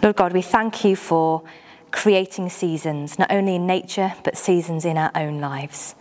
Lord 0.00 0.14
God, 0.14 0.32
we 0.32 0.42
thank 0.42 0.84
you 0.84 0.94
for 0.94 1.42
creating 1.90 2.50
seasons, 2.50 3.18
not 3.18 3.32
only 3.32 3.56
in 3.56 3.66
nature, 3.66 4.14
but 4.22 4.38
seasons 4.38 4.84
in 4.84 4.96
our 4.96 5.10
own 5.16 5.40
lives. 5.40 5.96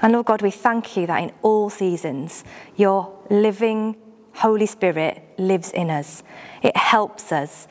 And 0.00 0.12
Lord 0.12 0.26
God, 0.26 0.40
we 0.40 0.52
thank 0.52 0.96
you 0.96 1.06
that 1.08 1.20
in 1.20 1.32
all 1.42 1.68
seasons, 1.68 2.44
your 2.76 3.12
living 3.28 3.96
Holy 4.34 4.66
Spirit 4.66 5.22
lives 5.36 5.72
in 5.72 5.90
us. 5.90 6.22
It 6.62 6.76
helps 6.76 7.32
us, 7.32 7.66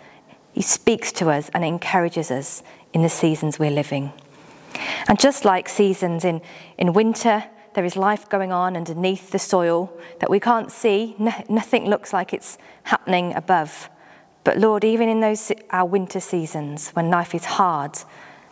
He 0.52 0.62
speaks 0.62 1.14
to 1.14 1.30
us, 1.30 1.50
and 1.54 1.64
encourages 1.64 2.30
us 2.30 2.62
in 2.92 3.02
the 3.02 3.10
seasons 3.10 3.58
we're 3.58 3.72
living. 3.72 4.12
And 5.08 5.18
just 5.18 5.46
like 5.46 5.70
seasons 5.70 6.26
in, 6.26 6.42
in 6.78 6.92
winter, 6.92 7.46
there 7.74 7.86
is 7.86 7.96
life 7.96 8.28
going 8.28 8.52
on 8.52 8.76
underneath 8.76 9.32
the 9.32 9.40
soil 9.40 9.98
that 10.20 10.30
we 10.30 10.42
can't 10.42 10.72
see. 10.72 11.16
No, 11.18 11.32
nothing 11.48 11.90
looks 11.90 12.12
like 12.12 12.34
it's 12.34 12.58
happening 12.84 13.34
above. 13.34 13.90
But 14.44 14.58
Lord, 14.58 14.84
even 14.84 15.10
in 15.10 15.20
those 15.20 15.52
our 15.70 15.86
winter 15.86 16.20
seasons 16.20 16.90
when 16.92 17.10
life 17.10 17.36
is 17.36 17.46
hard 17.46 18.00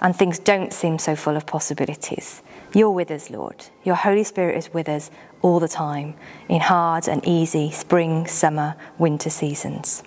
and 0.01 0.15
things 0.15 0.37
don't 0.39 0.73
seem 0.73 0.99
so 0.99 1.15
full 1.15 1.35
of 1.35 1.45
possibilities, 1.45 2.41
you're 2.73 2.91
with 2.91 3.09
us, 3.09 3.29
Lord. 3.29 3.65
Your 3.83 3.95
Holy 3.95 4.23
Spirit 4.23 4.57
is 4.57 4.73
with 4.73 4.89
us 4.89 5.09
all 5.41 5.59
the 5.59 5.67
time 5.67 6.15
in 6.49 6.61
hard 6.61 7.07
and 7.07 7.25
easy 7.25 7.71
spring, 7.71 8.27
summer, 8.27 8.75
winter 8.97 9.29
seasons. 9.29 10.03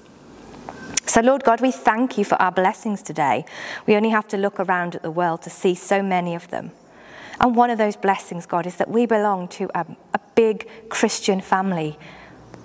So, 1.07 1.21
Lord 1.21 1.43
God, 1.43 1.61
we 1.61 1.73
thank 1.73 2.19
you 2.19 2.25
for 2.25 2.41
our 2.41 2.53
blessings 2.53 3.03
today. 3.03 3.45
We 3.87 3.97
only 3.97 4.11
have 4.11 4.29
to 4.29 4.37
look 4.37 4.61
around 4.61 4.95
at 4.95 5.03
the 5.03 5.11
world 5.11 5.43
to 5.43 5.51
see 5.51 5.75
so 5.75 6.03
many 6.03 6.35
of 6.35 6.49
them. 6.51 6.71
And 7.41 7.57
one 7.57 7.71
of 7.71 7.79
those 7.79 7.97
blessings, 7.97 8.47
God, 8.47 8.67
is 8.67 8.77
that 8.77 8.91
we 8.91 9.07
belong 9.07 9.49
to 9.49 9.69
a, 9.75 9.87
a 10.15 10.21
big 10.35 10.69
Christian 10.89 11.41
family 11.41 11.99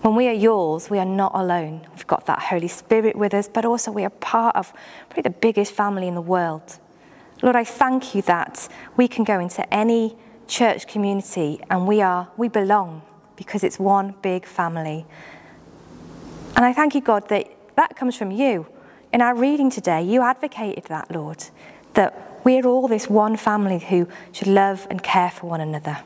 when 0.06 0.14
we 0.14 0.28
are 0.28 0.34
yours, 0.34 0.88
we 0.88 1.00
are 1.00 1.06
not 1.06 1.32
alone. 1.34 1.82
We've 1.96 2.06
got 2.06 2.28
that 2.28 2.38
Holy 2.38 2.68
Spirit 2.68 3.16
with 3.16 3.34
us, 3.34 3.50
but 3.52 3.66
also 3.66 3.92
we 3.92 4.06
are 4.06 4.12
part 4.12 4.56
of 4.56 4.72
probably 5.10 5.24
the 5.24 5.32
biggest 5.32 5.72
family 5.72 6.08
in 6.08 6.14
the 6.14 6.22
world. 6.22 6.78
Lord, 7.42 7.56
I 7.56 7.64
thank 7.64 8.14
you 8.14 8.22
that 8.22 8.70
we 8.96 9.08
can 9.08 9.24
go 9.24 9.40
into 9.40 9.74
any 9.74 10.16
church 10.48 10.86
community 10.86 11.60
and 11.72 11.88
we 11.88 12.04
are 12.04 12.28
we 12.38 12.50
belong 12.50 13.02
because 13.36 13.64
it's 13.64 13.80
one 13.80 14.14
big 14.22 14.46
family. 14.46 15.08
And 16.56 16.64
I 16.64 16.72
thank 16.72 16.94
you, 16.94 17.02
God, 17.02 17.28
that 17.30 17.50
that 17.76 17.96
comes 17.96 18.16
from 18.16 18.30
you. 18.30 18.68
In 19.12 19.24
our 19.24 19.36
reading 19.36 19.72
today, 19.72 20.04
you 20.04 20.22
advocated 20.22 20.84
that, 20.84 21.10
Lord, 21.10 21.46
that 21.96 22.42
we 22.44 22.60
are 22.60 22.68
all 22.68 22.88
this 22.88 23.10
one 23.10 23.38
family 23.38 23.80
who 23.80 24.08
should 24.32 24.50
love 24.50 24.86
and 24.92 25.02
care 25.02 25.32
for 25.32 25.48
one 25.48 25.62
another. 25.62 26.04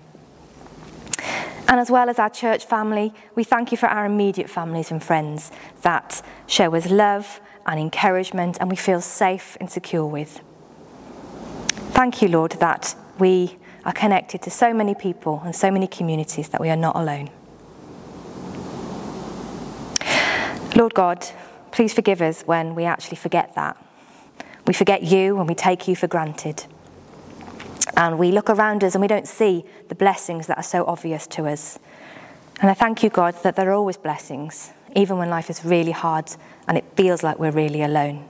And 1.70 1.80
as 1.80 1.92
well 1.92 2.10
as 2.10 2.18
our 2.18 2.32
church 2.32 2.66
family, 2.66 3.14
we 3.36 3.44
thank 3.44 3.72
you 3.72 3.78
for 3.78 3.86
our 3.86 4.04
immediate 4.04 4.50
families 4.50 4.90
and 4.90 5.04
friends 5.04 5.52
that 5.84 6.24
show 6.48 6.74
us 6.74 6.90
love 6.90 7.40
and 7.68 7.80
encouragement 7.80 8.58
and 8.60 8.72
we 8.72 8.76
feel 8.76 9.02
safe 9.02 9.56
and 9.62 9.70
secure 9.70 10.08
with. 10.08 10.42
Thank 11.94 12.24
you, 12.24 12.28
Lord, 12.28 12.54
that 12.54 12.96
we 13.20 13.58
are 13.86 13.94
connected 13.94 14.42
to 14.42 14.50
so 14.50 14.74
many 14.74 14.96
people 14.96 15.44
and 15.46 15.56
so 15.56 15.70
many 15.70 15.86
communities 15.86 16.50
that 16.50 16.60
we 16.60 16.72
are 16.72 16.76
not 16.76 16.96
alone. 16.96 17.30
Lord 20.76 20.96
God, 20.96 21.24
please 21.72 21.94
forgive 21.94 22.20
us 22.20 22.42
when 22.44 22.74
we 22.74 22.86
actually 22.86 23.18
forget 23.18 23.54
that. 23.54 23.78
We 24.66 24.74
forget 24.74 25.04
you 25.04 25.38
and 25.40 25.48
we 25.48 25.54
take 25.54 25.88
you 25.88 25.96
for 25.96 26.08
granted. 26.08 26.66
And 27.96 28.18
we 28.18 28.32
look 28.32 28.50
around 28.50 28.84
us 28.84 28.96
and 28.96 29.02
we 29.02 29.08
don't 29.08 29.28
see 29.28 29.66
the 29.88 29.96
blessings 29.96 30.48
that 30.48 30.58
are 30.58 30.64
so 30.64 30.86
obvious 30.86 31.28
to 31.28 31.48
us. 31.48 31.80
And 32.62 32.70
I 32.70 32.74
thank 32.74 33.04
you, 33.04 33.10
God, 33.10 33.36
that 33.44 33.56
there 33.56 33.70
are 33.70 33.74
always 33.74 33.98
blessings, 33.98 34.72
even 34.96 35.18
when 35.18 35.30
life 35.30 35.50
is 35.50 35.64
really 35.64 35.92
hard 35.92 36.32
and 36.68 36.78
it 36.78 36.86
feels 36.96 37.24
like 37.24 37.40
we're 37.40 37.52
really 37.52 37.82
alone. 37.82 38.28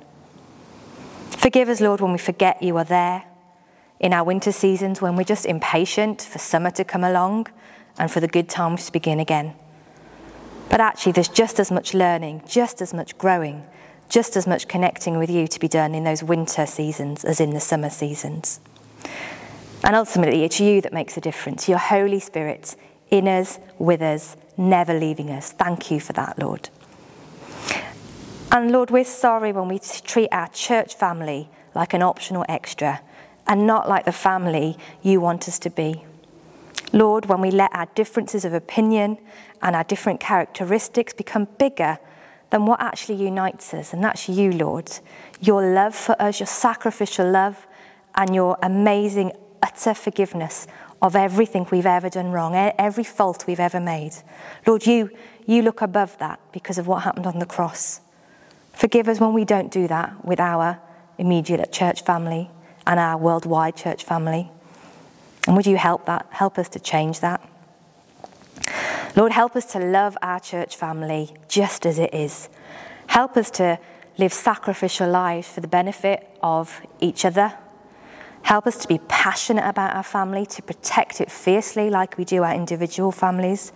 Forgive 1.32 1.70
us, 1.70 1.82
Lord, 1.82 2.02
when 2.02 2.12
we 2.12 2.18
forget 2.18 2.62
you 2.62 2.78
are 2.78 2.84
there, 2.84 3.24
in 4.00 4.14
our 4.14 4.24
winter 4.24 4.52
seasons 4.52 5.02
when 5.02 5.16
we're 5.16 5.24
just 5.24 5.46
impatient 5.46 6.22
for 6.22 6.40
summer 6.40 6.72
to 6.72 6.84
come 6.84 7.04
along 7.04 7.48
and 7.98 8.10
for 8.10 8.20
the 8.20 8.28
good 8.28 8.48
times 8.48 8.86
to 8.86 8.92
begin 8.92 9.20
again. 9.20 9.54
But 10.70 10.80
actually, 10.80 11.14
there's 11.14 11.28
just 11.28 11.60
as 11.60 11.72
much 11.72 11.94
learning, 11.94 12.44
just 12.48 12.82
as 12.82 12.94
much 12.94 13.18
growing, 13.18 13.66
just 14.08 14.38
as 14.38 14.48
much 14.48 14.68
connecting 14.68 15.18
with 15.18 15.30
you 15.30 15.48
to 15.48 15.60
be 15.60 15.68
done 15.68 15.94
in 15.96 16.04
those 16.04 16.24
winter 16.24 16.66
seasons 16.66 17.26
as 17.26 17.42
in 17.42 17.52
the 17.52 17.60
summer 17.60 17.90
seasons. 17.90 18.60
And 19.84 19.96
ultimately, 19.96 20.44
it's 20.44 20.60
you 20.60 20.82
that 20.82 20.94
makes 20.94 21.18
a 21.18 21.22
difference. 21.22 21.70
Your 21.70 21.78
Holy 21.78 22.20
Spirit 22.20 22.76
in 23.10 23.28
us, 23.28 23.60
with 23.78 24.02
us, 24.02 24.36
never 24.58 24.94
leaving 24.94 25.30
us. 25.32 25.52
Thank 25.52 25.90
you 25.90 26.00
for 26.00 26.14
that, 26.14 26.38
Lord. 26.38 26.70
And 28.52 28.72
Lord, 28.72 28.92
we're 28.92 29.04
sorry 29.04 29.52
when 29.52 29.68
we 29.68 29.80
treat 29.80 30.30
our 30.32 30.48
church 30.50 30.96
family 30.96 31.50
like 31.76 31.94
an 31.94 32.02
optional 32.02 32.46
extra 32.50 33.02
and 33.48 33.66
not 33.66 33.88
like 33.88 34.06
the 34.06 34.12
family 34.12 34.78
you 35.02 35.22
want 35.22 35.48
us 35.48 35.60
to 35.60 35.70
be. 35.70 36.04
Lord, 36.92 37.28
when 37.28 37.42
we 37.42 37.52
let 37.52 37.74
our 37.74 37.86
differences 37.94 38.46
of 38.46 38.54
opinion 38.54 39.18
and 39.62 39.76
our 39.76 39.84
different 39.84 40.20
characteristics 40.20 41.14
become 41.14 41.48
bigger 41.58 42.00
than 42.50 42.66
what 42.66 42.82
actually 42.82 43.24
unites 43.24 43.74
us, 43.74 43.94
and 43.94 44.04
that's 44.04 44.28
you, 44.28 44.52
Lord. 44.52 44.92
Your 45.40 45.74
love 45.74 45.94
for 45.94 46.20
us, 46.20 46.40
your 46.40 46.48
sacrificial 46.48 47.30
love, 47.30 47.68
and 48.16 48.34
your 48.34 48.58
amazing 48.64 49.32
utter 49.62 49.94
forgiveness 49.94 50.68
of 51.02 51.16
everything 51.16 51.66
we've 51.72 51.86
ever 51.86 52.10
done 52.10 52.32
wrong, 52.32 52.56
every 52.56 53.04
fault 53.04 53.46
we've 53.48 53.60
ever 53.60 53.80
made. 53.80 54.14
Lord, 54.68 54.86
you, 54.86 55.10
you 55.46 55.62
look 55.62 55.82
above 55.82 56.18
that 56.20 56.40
because 56.52 56.78
of 56.78 56.88
what 56.88 57.04
happened 57.04 57.26
on 57.26 57.40
the 57.40 57.46
cross. 57.46 58.02
Forgive 58.74 59.08
us 59.08 59.20
when 59.20 59.34
we 59.34 59.46
don't 59.46 59.72
do 59.72 59.88
that 59.88 60.26
with 60.26 60.40
our 60.40 60.80
immediate 61.18 61.72
church 61.72 62.04
family 62.04 62.50
and 62.86 63.00
our 63.00 63.18
worldwide 63.18 63.76
church 63.76 64.04
family. 64.04 64.52
And 65.48 65.56
would 65.56 65.66
you 65.66 65.78
help 65.78 66.06
that? 66.06 66.28
Help 66.32 66.58
us 66.58 66.70
to 66.70 66.80
change 66.80 67.22
that. 67.22 67.42
Lord, 69.16 69.32
help 69.32 69.56
us 69.56 69.66
to 69.74 69.80
love 69.80 70.18
our 70.22 70.40
church 70.40 70.76
family 70.76 71.34
just 71.48 71.86
as 71.86 71.98
it 71.98 72.14
is. 72.14 72.50
Help 73.08 73.38
us 73.38 73.50
to 73.52 73.80
live 74.18 74.34
sacrificial 74.34 75.10
lives 75.10 75.48
for 75.48 75.62
the 75.62 75.68
benefit 75.68 76.38
of 76.44 76.82
each 77.00 77.26
other 77.26 77.54
Help 78.44 78.66
us 78.66 78.78
to 78.78 78.88
be 78.88 79.00
passionate 79.08 79.68
about 79.68 79.96
our 79.96 80.04
family, 80.04 80.46
to 80.46 80.62
protect 80.62 81.22
it 81.22 81.32
fiercely 81.32 81.90
like 81.90 82.18
we 82.18 82.26
do 82.26 82.44
our 82.44 82.54
individual 82.54 83.12
families. 83.12 83.72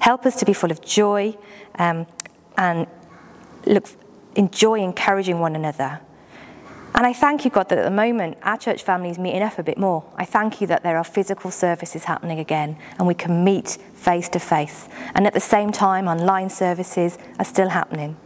Help 0.00 0.24
us 0.26 0.36
to 0.36 0.44
be 0.44 0.52
full 0.52 0.70
of 0.70 0.80
joy 0.80 1.36
um, 1.78 2.06
and 2.56 2.86
look, 3.66 3.88
enjoy 4.36 4.80
encouraging 4.80 5.40
one 5.40 5.56
another. 5.56 6.00
And 6.96 7.04
I 7.04 7.12
thank 7.12 7.44
you, 7.44 7.50
God, 7.50 7.68
that 7.70 7.78
at 7.78 7.84
the 7.84 7.90
moment 7.90 8.38
our 8.44 8.56
church 8.56 8.84
family 8.84 9.10
is 9.10 9.18
meeting 9.18 9.42
up 9.42 9.58
a 9.58 9.64
bit 9.64 9.78
more. 9.78 10.04
I 10.16 10.24
thank 10.24 10.60
you 10.60 10.68
that 10.68 10.84
there 10.84 10.96
are 10.96 11.02
physical 11.02 11.50
services 11.50 12.04
happening 12.04 12.38
again 12.38 12.76
and 12.98 13.08
we 13.08 13.14
can 13.14 13.42
meet 13.42 13.78
face 13.94 14.28
to 14.28 14.38
face. 14.38 14.88
And 15.12 15.26
at 15.26 15.34
the 15.34 15.40
same 15.40 15.72
time, 15.72 16.06
online 16.06 16.50
services 16.50 17.18
are 17.40 17.44
still 17.44 17.70
happening. 17.70 18.16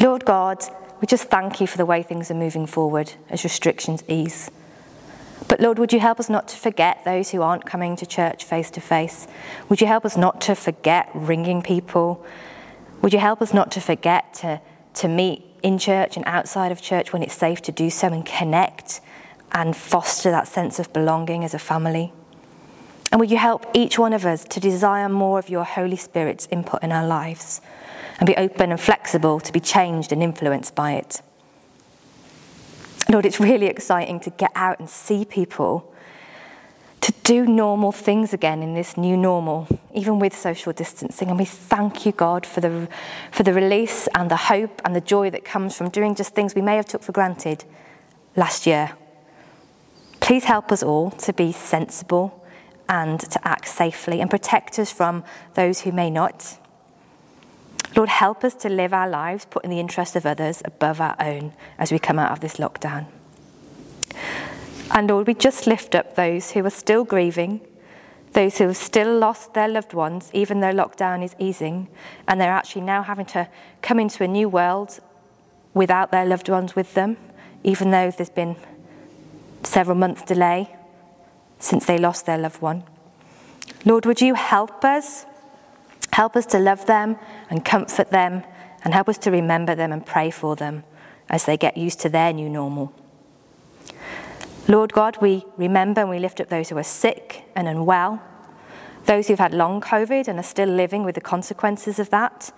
Lord 0.00 0.24
God, 0.24 0.64
we 1.06 1.08
just 1.08 1.30
thank 1.30 1.60
you 1.60 1.68
for 1.68 1.76
the 1.76 1.86
way 1.86 2.02
things 2.02 2.32
are 2.32 2.34
moving 2.34 2.66
forward 2.66 3.12
as 3.30 3.44
restrictions 3.44 4.02
ease. 4.08 4.50
But 5.46 5.60
Lord, 5.60 5.78
would 5.78 5.92
you 5.92 6.00
help 6.00 6.18
us 6.18 6.28
not 6.28 6.48
to 6.48 6.56
forget 6.56 7.04
those 7.04 7.30
who 7.30 7.42
aren't 7.42 7.64
coming 7.64 7.94
to 7.94 8.06
church 8.06 8.42
face 8.42 8.72
to 8.72 8.80
face? 8.80 9.28
Would 9.68 9.80
you 9.80 9.86
help 9.86 10.04
us 10.04 10.16
not 10.16 10.40
to 10.40 10.56
forget 10.56 11.08
ringing 11.14 11.62
people? 11.62 12.26
Would 13.02 13.12
you 13.12 13.20
help 13.20 13.40
us 13.40 13.54
not 13.54 13.70
to 13.70 13.80
forget 13.80 14.34
to, 14.40 14.60
to 14.94 15.06
meet 15.06 15.44
in 15.62 15.78
church 15.78 16.16
and 16.16 16.26
outside 16.26 16.72
of 16.72 16.82
church 16.82 17.12
when 17.12 17.22
it's 17.22 17.36
safe 17.36 17.62
to 17.62 17.70
do 17.70 17.88
so 17.88 18.08
and 18.08 18.26
connect 18.26 19.00
and 19.52 19.76
foster 19.76 20.32
that 20.32 20.48
sense 20.48 20.80
of 20.80 20.92
belonging 20.92 21.44
as 21.44 21.54
a 21.54 21.60
family? 21.60 22.12
And 23.12 23.20
would 23.20 23.30
you 23.30 23.38
help 23.38 23.64
each 23.74 23.96
one 23.96 24.12
of 24.12 24.26
us 24.26 24.42
to 24.42 24.58
desire 24.58 25.08
more 25.08 25.38
of 25.38 25.48
your 25.48 25.62
Holy 25.62 25.94
Spirit's 25.94 26.48
input 26.50 26.82
in 26.82 26.90
our 26.90 27.06
lives? 27.06 27.60
And 28.18 28.26
be 28.26 28.36
open 28.36 28.70
and 28.70 28.80
flexible 28.80 29.40
to 29.40 29.52
be 29.52 29.60
changed 29.60 30.12
and 30.12 30.22
influenced 30.22 30.74
by 30.74 30.92
it. 30.92 31.20
Lord, 33.08 33.24
it's 33.24 33.38
really 33.38 33.66
exciting 33.66 34.20
to 34.20 34.30
get 34.30 34.50
out 34.54 34.80
and 34.80 34.90
see 34.90 35.24
people, 35.24 35.92
to, 37.02 37.12
do 37.22 37.44
normal 37.44 37.90
things 37.90 38.32
again 38.32 38.62
in 38.62 38.74
this 38.74 38.96
new 38.96 39.16
normal, 39.16 39.66
even 39.92 40.20
with 40.20 40.36
social 40.36 40.72
distancing. 40.72 41.28
And 41.28 41.38
we 41.38 41.44
thank 41.44 42.06
you, 42.06 42.12
God, 42.12 42.46
for 42.46 42.60
the, 42.60 42.88
for 43.32 43.42
the 43.42 43.52
release 43.52 44.08
and 44.14 44.30
the 44.30 44.36
hope 44.36 44.80
and 44.84 44.94
the 44.94 45.00
joy 45.00 45.30
that 45.30 45.44
comes 45.44 45.76
from 45.76 45.88
doing 45.88 46.14
just 46.14 46.34
things 46.34 46.54
we 46.54 46.62
may 46.62 46.76
have 46.76 46.86
took 46.86 47.02
for 47.02 47.10
granted 47.10 47.64
last 48.36 48.64
year. 48.64 48.92
Please 50.20 50.44
help 50.44 50.70
us 50.70 50.82
all 50.82 51.10
to 51.12 51.32
be 51.32 51.50
sensible 51.50 52.44
and 52.88 53.18
to 53.18 53.46
act 53.46 53.66
safely 53.68 54.20
and 54.20 54.30
protect 54.30 54.78
us 54.78 54.92
from 54.92 55.24
those 55.54 55.80
who 55.80 55.92
may 55.92 56.10
not. 56.10 56.58
Lord, 57.96 58.10
help 58.10 58.44
us 58.44 58.54
to 58.56 58.68
live 58.68 58.92
our 58.92 59.08
lives 59.08 59.46
putting 59.48 59.70
the 59.70 59.80
interest 59.80 60.16
of 60.16 60.26
others 60.26 60.60
above 60.66 61.00
our 61.00 61.16
own 61.18 61.54
as 61.78 61.90
we 61.90 61.98
come 61.98 62.18
out 62.18 62.30
of 62.30 62.40
this 62.40 62.56
lockdown. 62.56 63.06
And 64.90 65.08
Lord, 65.08 65.26
we 65.26 65.34
just 65.34 65.66
lift 65.66 65.94
up 65.94 66.14
those 66.14 66.52
who 66.52 66.64
are 66.66 66.70
still 66.70 67.04
grieving, 67.04 67.62
those 68.32 68.58
who 68.58 68.64
have 68.64 68.76
still 68.76 69.18
lost 69.18 69.54
their 69.54 69.66
loved 69.66 69.94
ones, 69.94 70.30
even 70.34 70.60
though 70.60 70.72
lockdown 70.72 71.24
is 71.24 71.34
easing, 71.38 71.88
and 72.28 72.38
they're 72.38 72.52
actually 72.52 72.82
now 72.82 73.02
having 73.02 73.26
to 73.26 73.48
come 73.80 73.98
into 73.98 74.22
a 74.22 74.28
new 74.28 74.48
world 74.48 75.00
without 75.72 76.10
their 76.10 76.26
loved 76.26 76.48
ones 76.50 76.76
with 76.76 76.92
them, 76.94 77.16
even 77.64 77.90
though 77.90 78.10
there's 78.10 78.30
been 78.30 78.56
several 79.62 79.96
months' 79.96 80.22
delay 80.22 80.74
since 81.58 81.86
they 81.86 81.96
lost 81.96 82.26
their 82.26 82.38
loved 82.38 82.60
one. 82.60 82.84
Lord, 83.84 84.04
would 84.04 84.20
you 84.20 84.34
help 84.34 84.84
us? 84.84 85.24
Help 86.12 86.36
us 86.36 86.46
to 86.46 86.58
love 86.58 86.86
them 86.86 87.16
and 87.50 87.64
comfort 87.64 88.10
them, 88.10 88.42
and 88.84 88.94
help 88.94 89.08
us 89.08 89.18
to 89.18 89.30
remember 89.30 89.74
them 89.74 89.92
and 89.92 90.06
pray 90.06 90.30
for 90.30 90.56
them 90.56 90.84
as 91.28 91.44
they 91.44 91.56
get 91.56 91.76
used 91.76 92.00
to 92.00 92.08
their 92.08 92.32
new 92.32 92.48
normal. 92.48 92.92
Lord 94.68 94.92
God, 94.92 95.18
we 95.20 95.44
remember 95.56 96.00
and 96.00 96.10
we 96.10 96.18
lift 96.18 96.40
up 96.40 96.48
those 96.48 96.70
who 96.70 96.78
are 96.78 96.82
sick 96.82 97.44
and 97.54 97.68
unwell, 97.68 98.22
those 99.04 99.28
who've 99.28 99.38
had 99.38 99.54
long 99.54 99.80
COVID 99.80 100.26
and 100.28 100.38
are 100.38 100.44
still 100.44 100.68
living 100.68 101.04
with 101.04 101.14
the 101.14 101.20
consequences 101.20 101.98
of 101.98 102.10
that, 102.10 102.52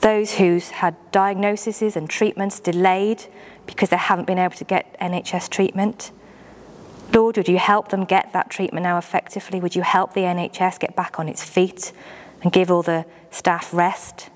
those 0.00 0.34
who've 0.34 0.68
had 0.68 0.96
diagnoses 1.12 1.96
and 1.96 2.08
treatments 2.08 2.60
delayed 2.60 3.24
because 3.66 3.88
they 3.88 3.96
haven't 3.96 4.26
been 4.26 4.38
able 4.38 4.54
to 4.54 4.64
get 4.64 4.98
NHS 5.00 5.48
treatment. 5.48 6.10
Lord, 7.12 7.36
would 7.36 7.48
you 7.48 7.58
help 7.58 7.88
them 7.88 8.04
get 8.04 8.32
that 8.32 8.50
treatment 8.50 8.84
now 8.84 8.98
effectively? 8.98 9.60
Would 9.60 9.76
you 9.76 9.82
help 9.82 10.14
the 10.14 10.22
NHS 10.22 10.78
get 10.78 10.96
back 10.96 11.18
on 11.18 11.28
its 11.28 11.44
feet 11.44 11.92
and 12.44 12.52
give 12.52 12.70
all 12.70 12.82
the 12.82 13.04
staff 13.30 13.74
rest? 13.74 14.30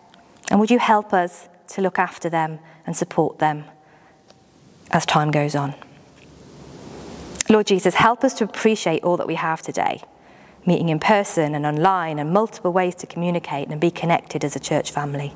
And 0.51 0.59
would 0.59 0.71
you 0.71 0.79
help 0.81 1.13
us 1.13 1.49
to 1.69 1.83
look 1.83 1.99
after 1.99 2.29
them 2.29 2.59
and 2.87 2.97
support 2.97 3.39
them 3.39 3.65
as 4.91 5.07
time 5.07 5.31
goes 5.31 5.55
on? 5.55 5.75
Lord 7.51 7.67
Jesus, 7.67 7.95
help 7.95 8.25
us 8.25 8.35
to 8.35 8.45
appreciate 8.45 9.05
all 9.05 9.17
that 9.19 9.27
we 9.27 9.37
have 9.37 9.63
today, 9.63 10.03
meeting 10.67 10.89
in 10.89 10.99
person 10.99 11.55
and 11.55 11.65
online 11.65 12.19
and 12.19 12.31
multiple 12.31 12.73
ways 12.73 12.95
to 12.97 13.07
communicate 13.07 13.69
and 13.69 13.81
be 13.81 13.91
connected 13.91 14.45
as 14.45 14.57
a 14.57 14.61
church 14.61 14.91
family. 14.91 15.35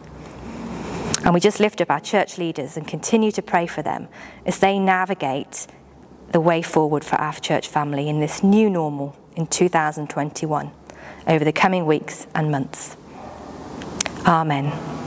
And 1.24 1.32
we 1.32 1.40
just 1.40 1.60
lift 1.60 1.80
up 1.80 1.90
our 1.90 2.00
church 2.00 2.36
leaders 2.36 2.76
and 2.76 2.88
continue 2.88 3.30
to 3.32 3.42
pray 3.42 3.66
for 3.66 3.82
them 3.82 4.08
as 4.44 4.58
they 4.58 4.78
navigate 4.78 5.66
the 6.32 6.40
way 6.40 6.62
forward 6.62 7.04
for 7.04 7.16
our 7.16 7.34
church 7.34 7.68
family 7.68 8.08
in 8.08 8.18
this 8.18 8.42
new 8.42 8.68
normal 8.68 9.16
in 9.36 9.46
2021 9.46 10.72
over 11.26 11.44
the 11.44 11.52
coming 11.52 11.86
weeks 11.86 12.26
and 12.34 12.50
months. 12.50 12.96
Amen. 14.26 15.01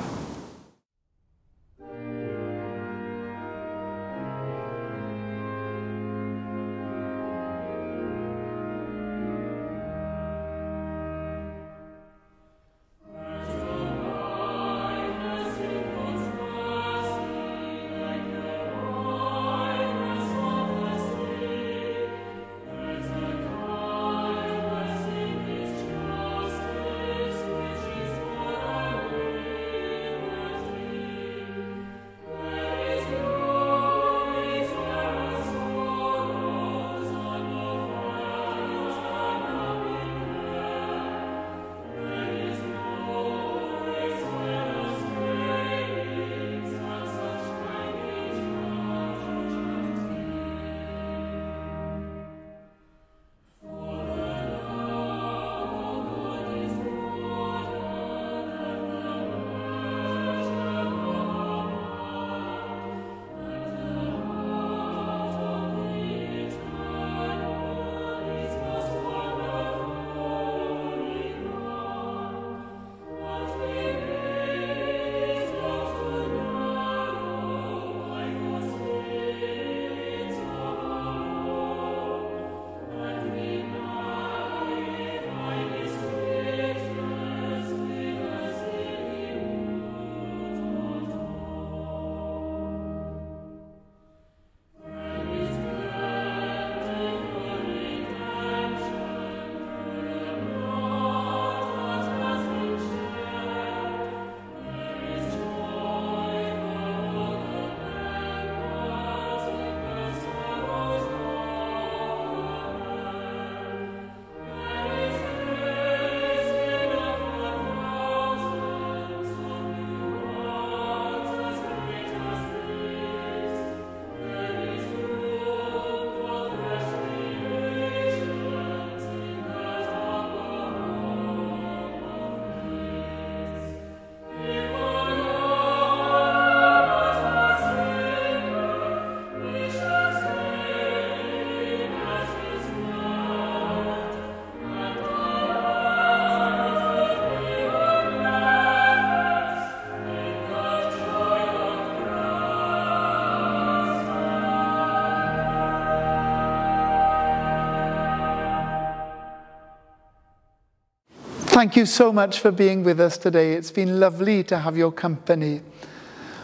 Thank 161.55 161.77
you 161.77 161.85
so 161.85 162.11
much 162.11 162.41
for 162.41 162.51
being 162.51 162.83
with 162.83 162.99
us 162.99 163.17
today. 163.17 163.53
It's 163.53 163.71
been 163.71 163.97
lovely 163.97 164.43
to 164.43 164.59
have 164.59 164.75
your 164.75 164.91
company. 164.91 165.61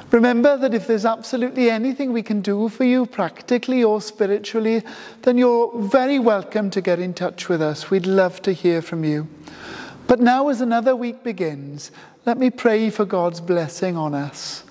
Remember 0.10 0.56
that 0.56 0.74
if 0.74 0.88
there's 0.88 1.04
absolutely 1.04 1.70
anything 1.70 2.14
we 2.14 2.24
can 2.24 2.40
do 2.40 2.70
for 2.70 2.86
you, 2.86 3.06
practically 3.06 3.84
or 3.84 4.00
spiritually, 4.00 4.84
then 5.24 5.38
you're 5.38 5.70
very 5.78 6.18
welcome 6.18 6.70
to 6.70 6.80
get 6.80 7.00
in 7.00 7.14
touch 7.14 7.50
with 7.50 7.62
us. 7.62 7.90
We'd 7.92 8.06
love 8.06 8.42
to 8.44 8.54
hear 8.54 8.82
from 8.82 9.04
you. 9.04 9.28
But 10.08 10.22
now, 10.22 10.48
as 10.48 10.62
another 10.62 10.96
week 10.96 11.26
begins, 11.26 11.92
let 12.26 12.38
me 12.38 12.50
pray 12.50 12.90
for 12.90 13.04
God's 13.04 13.42
blessing 13.42 13.98
on 13.98 14.14
us. 14.14 14.64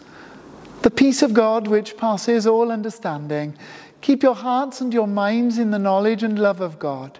The 0.81 0.91
peace 0.91 1.21
of 1.21 1.35
God, 1.35 1.69
which 1.69 1.99
passes 1.99 2.47
all 2.47 2.73
understanding, 2.73 3.59
keep 4.01 4.23
your 4.23 4.37
hearts 4.37 4.81
and 4.81 4.95
your 4.95 5.07
minds 5.07 5.59
in 5.59 5.71
the 5.71 5.79
knowledge 5.79 6.23
and 6.23 6.39
love 6.39 6.63
of 6.63 6.79
God 6.79 7.19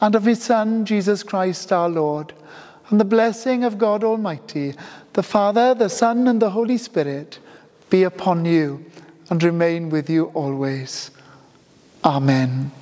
and 0.00 0.14
of 0.14 0.24
his 0.24 0.42
Son, 0.42 0.84
Jesus 0.84 1.22
Christ 1.22 1.72
our 1.72 1.88
Lord, 1.88 2.32
and 2.88 2.98
the 2.98 3.04
blessing 3.04 3.64
of 3.64 3.78
God 3.78 4.02
Almighty, 4.02 4.74
the 5.12 5.22
Father, 5.22 5.74
the 5.74 5.88
Son, 5.88 6.26
and 6.26 6.40
the 6.40 6.50
Holy 6.50 6.78
Spirit 6.78 7.38
be 7.88 8.02
upon 8.02 8.44
you 8.44 8.84
and 9.28 9.42
remain 9.42 9.90
with 9.90 10.10
you 10.10 10.26
always. 10.34 11.10
Amen. 12.04 12.72